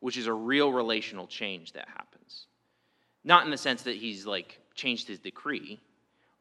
[0.00, 2.46] which is a real relational change that happens.
[3.24, 5.80] Not in the sense that he's like changed his decree,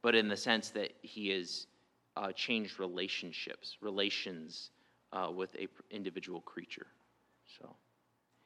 [0.01, 1.68] but in the sense that he has
[2.18, 4.72] uh, changed relationships, relations
[5.14, 6.88] uh, with a individual creature.
[7.59, 7.76] So,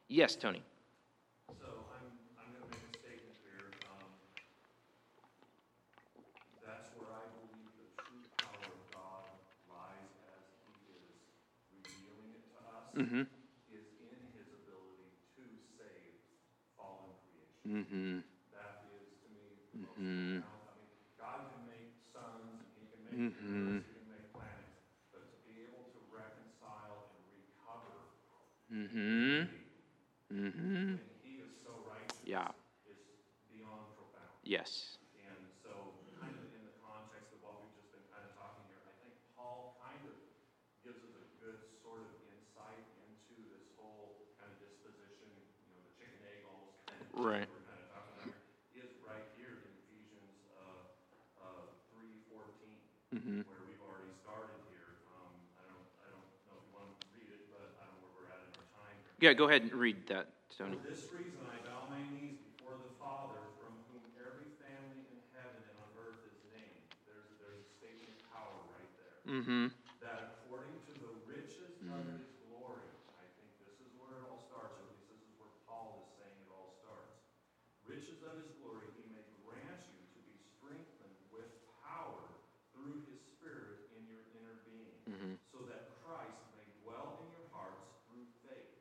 [0.08, 0.64] yes, Tony.
[1.60, 2.08] So I'm,
[2.42, 4.12] I'm gonna make a statement here, um,
[6.66, 9.30] that's where I believe the true power of God
[9.70, 11.16] lies as He is
[11.72, 13.24] revealing it to us, Mm-hmm.
[13.72, 15.44] is in His ability to
[15.78, 16.16] save
[16.80, 17.66] fallen creation.
[17.68, 18.14] Mm-hmm.
[18.56, 20.42] That is, to me, the most Mhm.
[20.42, 20.66] profound.
[20.66, 23.84] I mean, God can make suns, and He can make Mhm.
[23.84, 24.80] universe, He can make planets,
[25.12, 28.16] but to be able to reconcile and recover
[28.76, 29.48] Mm-hmm.
[30.34, 30.96] Mm-hmm.
[31.24, 32.48] He is so righteous Yeah.
[32.84, 32.98] is
[33.48, 34.36] beyond profound.
[34.44, 34.98] Yes.
[35.16, 38.64] And so, kind of in the context of what we've just been kind of talking
[38.68, 40.14] here, I think Paul kind of
[40.84, 45.32] gives us a good sort of insight into this whole kind of disposition,
[45.64, 47.08] you know, the chicken egg almost kind of.
[47.14, 47.48] Right.
[47.48, 48.36] We're kind of talking about here,
[48.76, 50.84] is right here in Ephesians, uh,
[51.40, 51.64] uh,
[53.16, 53.42] Mm-hmm.
[53.48, 55.00] where we've already started here.
[55.08, 57.96] Um, I don't, I don't know if you want to read it, but I don't
[57.96, 59.15] know where we're at in our time here.
[59.26, 60.78] Yeah, go ahead and read that, Tony.
[60.78, 65.18] For this reason I bow my knees before the Father, from whom every family in
[65.34, 66.94] heaven and on earth is named.
[67.10, 69.18] There's, there's a statement of power right there.
[69.26, 69.74] Mm-hmm.
[70.06, 72.86] That according to the riches of his glory,
[73.18, 76.06] I think this is where it all starts, or at least this is where Paul
[76.06, 77.18] is saying it all starts.
[77.90, 81.50] Riches of his glory, he may grant you to be strengthened with
[81.82, 82.30] power
[82.78, 85.42] through his Spirit in your inner being, Mm-hmm.
[85.50, 88.74] so that Christ may dwell in your hearts through faith,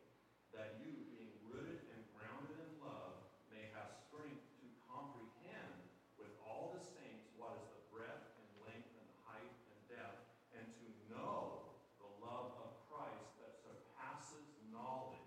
[0.57, 3.19] that you, being rooted and grounded in love,
[3.51, 5.75] may have strength to comprehend
[6.15, 10.25] with all the saints what is the breadth and length and height and depth,
[10.55, 15.27] and to know the love of Christ that surpasses knowledge,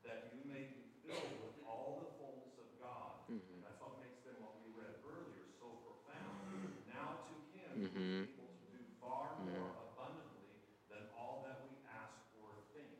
[0.00, 3.20] that you may be filled with all the fullness of God.
[3.60, 6.40] That's what makes then what we read earlier so profound.
[6.88, 10.56] Now to him who is able to do far more abundantly
[10.88, 12.96] than all that we ask or think,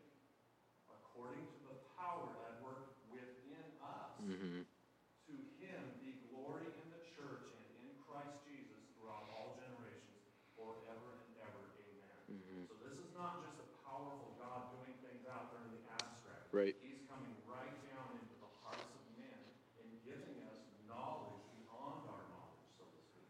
[0.92, 4.12] according to the power that works within us.
[4.18, 4.66] Mm-hmm.
[4.66, 10.26] To him be glory in the church and in Christ Jesus throughout all generations,
[10.58, 11.64] forever and ever.
[11.78, 12.66] Amen.
[12.66, 16.43] So this is not just a powerful God doing things out there in the abstract.
[16.54, 16.76] Right.
[16.86, 19.42] He's coming right down into the hearts of men
[19.82, 23.26] and giving us knowledge beyond our knowledge, so to speak,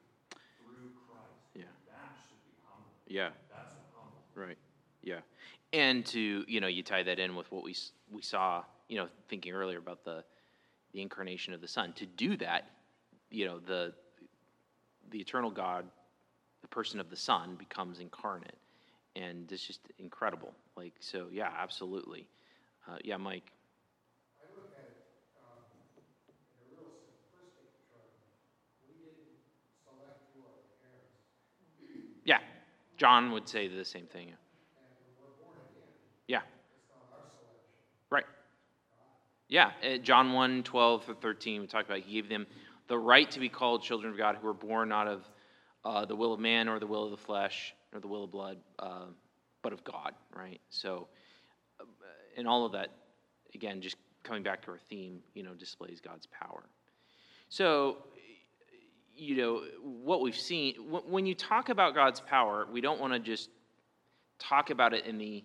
[0.61, 1.57] through Christ.
[1.57, 1.73] Yeah.
[1.89, 2.93] That should be humble.
[3.09, 3.33] Yeah.
[3.49, 4.21] That's humble.
[4.37, 4.61] Right.
[5.01, 5.25] Yeah.
[5.73, 7.75] And to, you know, you tie that in with what we,
[8.13, 8.63] we saw,
[8.93, 10.23] you know, thinking earlier about the,
[10.93, 11.95] the incarnation of the Son.
[11.95, 12.69] To do that,
[13.31, 13.95] you know, the,
[15.09, 15.87] the eternal God,
[16.61, 18.59] the person of the Son becomes incarnate.
[19.17, 20.53] And it's just incredible.
[20.77, 22.29] Like, so, yeah, absolutely.
[22.89, 23.51] Uh, yeah, Mike.
[24.41, 24.97] I look at it
[25.41, 25.65] um,
[25.97, 26.85] in a real
[27.33, 28.05] simplistic term.
[28.89, 29.41] We didn't
[29.83, 31.17] select who our parents,
[32.25, 32.41] Yeah.
[32.97, 34.29] John would say the same thing.
[34.29, 34.37] and
[35.19, 35.89] when we're born again,
[36.29, 36.39] Yeah.
[36.39, 37.73] it's not our selection.
[38.11, 38.27] Right.
[39.49, 42.47] Yeah, uh, John 1, 12 through 13, we talked about he gave them
[42.89, 45.29] the right to be called children of God who were born not of
[45.85, 48.31] uh, the will of man or the will of the flesh or the will of
[48.31, 49.07] blood, uh,
[49.63, 50.61] but of God, right?
[50.71, 51.09] So,
[52.37, 52.91] and all of that,
[53.55, 56.65] again, just coming back to our theme, you know, displays God's power.
[57.49, 57.99] So,
[59.15, 60.75] you know, what we've seen,
[61.09, 63.51] when you talk about God's power, we don't want to just
[64.39, 65.45] talk about it in the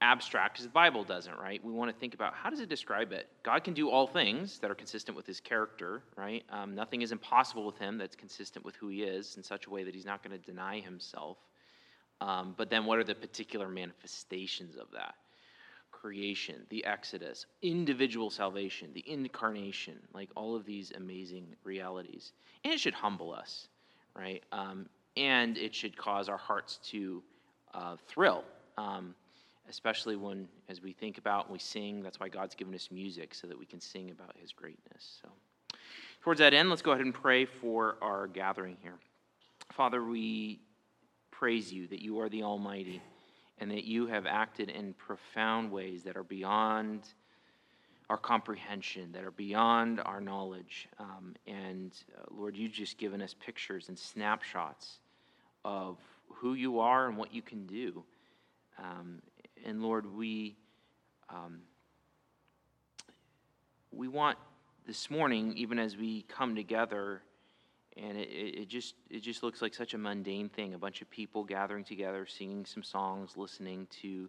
[0.00, 1.64] abstract because the Bible doesn't, right?
[1.64, 3.28] We want to think about how does it describe it?
[3.42, 6.44] God can do all things that are consistent with his character, right?
[6.50, 9.70] Um, nothing is impossible with him that's consistent with who he is in such a
[9.70, 11.38] way that he's not going to deny himself.
[12.20, 15.14] Um, but then what are the particular manifestations of that?
[16.04, 22.32] Creation, the Exodus, individual salvation, the incarnation, like all of these amazing realities.
[22.62, 23.68] And it should humble us,
[24.14, 24.42] right?
[24.52, 24.84] Um,
[25.16, 27.22] and it should cause our hearts to
[27.72, 28.44] uh, thrill.
[28.76, 29.14] Um,
[29.70, 33.34] especially when, as we think about and we sing, that's why God's given us music
[33.34, 35.20] so that we can sing about His greatness.
[35.22, 35.30] So,
[36.20, 38.98] towards that end, let's go ahead and pray for our gathering here.
[39.72, 40.60] Father, we
[41.30, 43.00] praise you that you are the Almighty
[43.58, 47.02] and that you have acted in profound ways that are beyond
[48.10, 50.88] our comprehension, that are beyond our knowledge.
[50.98, 54.98] Um, and uh, Lord, you've just given us pictures and snapshots
[55.64, 55.96] of
[56.28, 58.04] who you are and what you can do.
[58.78, 59.22] Um,
[59.64, 60.56] and Lord, we
[61.30, 61.60] um,
[63.90, 64.36] we want
[64.86, 67.22] this morning, even as we come together,
[67.96, 71.44] and it, it, just it just looks like such a mundane thing—a bunch of people
[71.44, 74.28] gathering together, singing some songs, listening to,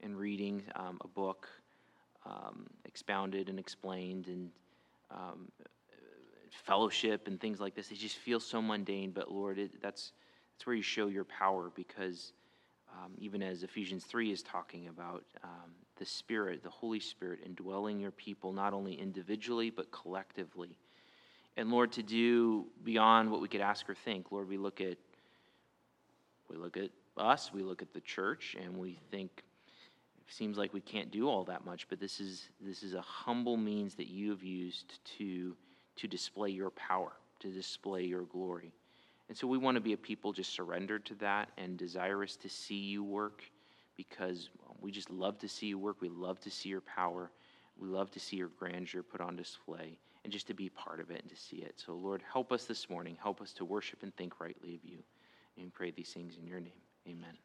[0.00, 1.48] and reading um, a book,
[2.24, 4.50] um, expounded and explained, and
[5.10, 5.50] um,
[6.50, 7.90] fellowship and things like this.
[7.90, 10.12] It just feels so mundane, but Lord, it, that's
[10.54, 12.32] that's where you show your power because
[12.92, 17.98] um, even as Ephesians 3 is talking about um, the Spirit, the Holy Spirit, indwelling
[17.98, 20.76] your people, not only individually, but collectively.
[21.56, 24.96] And Lord, to do beyond what we could ask or think, Lord, we look at
[26.48, 29.42] we look at us, we look at the church, and we think
[30.18, 33.00] it seems like we can't do all that much, but this is this is a
[33.00, 35.54] humble means that you have used to
[35.96, 38.72] to display your power, to display your glory.
[39.28, 42.48] And so we want to be a people just surrendered to that and desirous to
[42.48, 43.42] see you work
[43.96, 44.50] because
[44.80, 46.00] we just love to see you work.
[46.00, 47.30] We love to see your power.
[47.78, 51.10] We love to see your grandeur put on display and just to be part of
[51.10, 51.74] it and to see it.
[51.84, 53.16] So, Lord, help us this morning.
[53.20, 54.98] Help us to worship and think rightly of you.
[55.58, 56.80] And pray these things in your name.
[57.06, 57.36] Amen.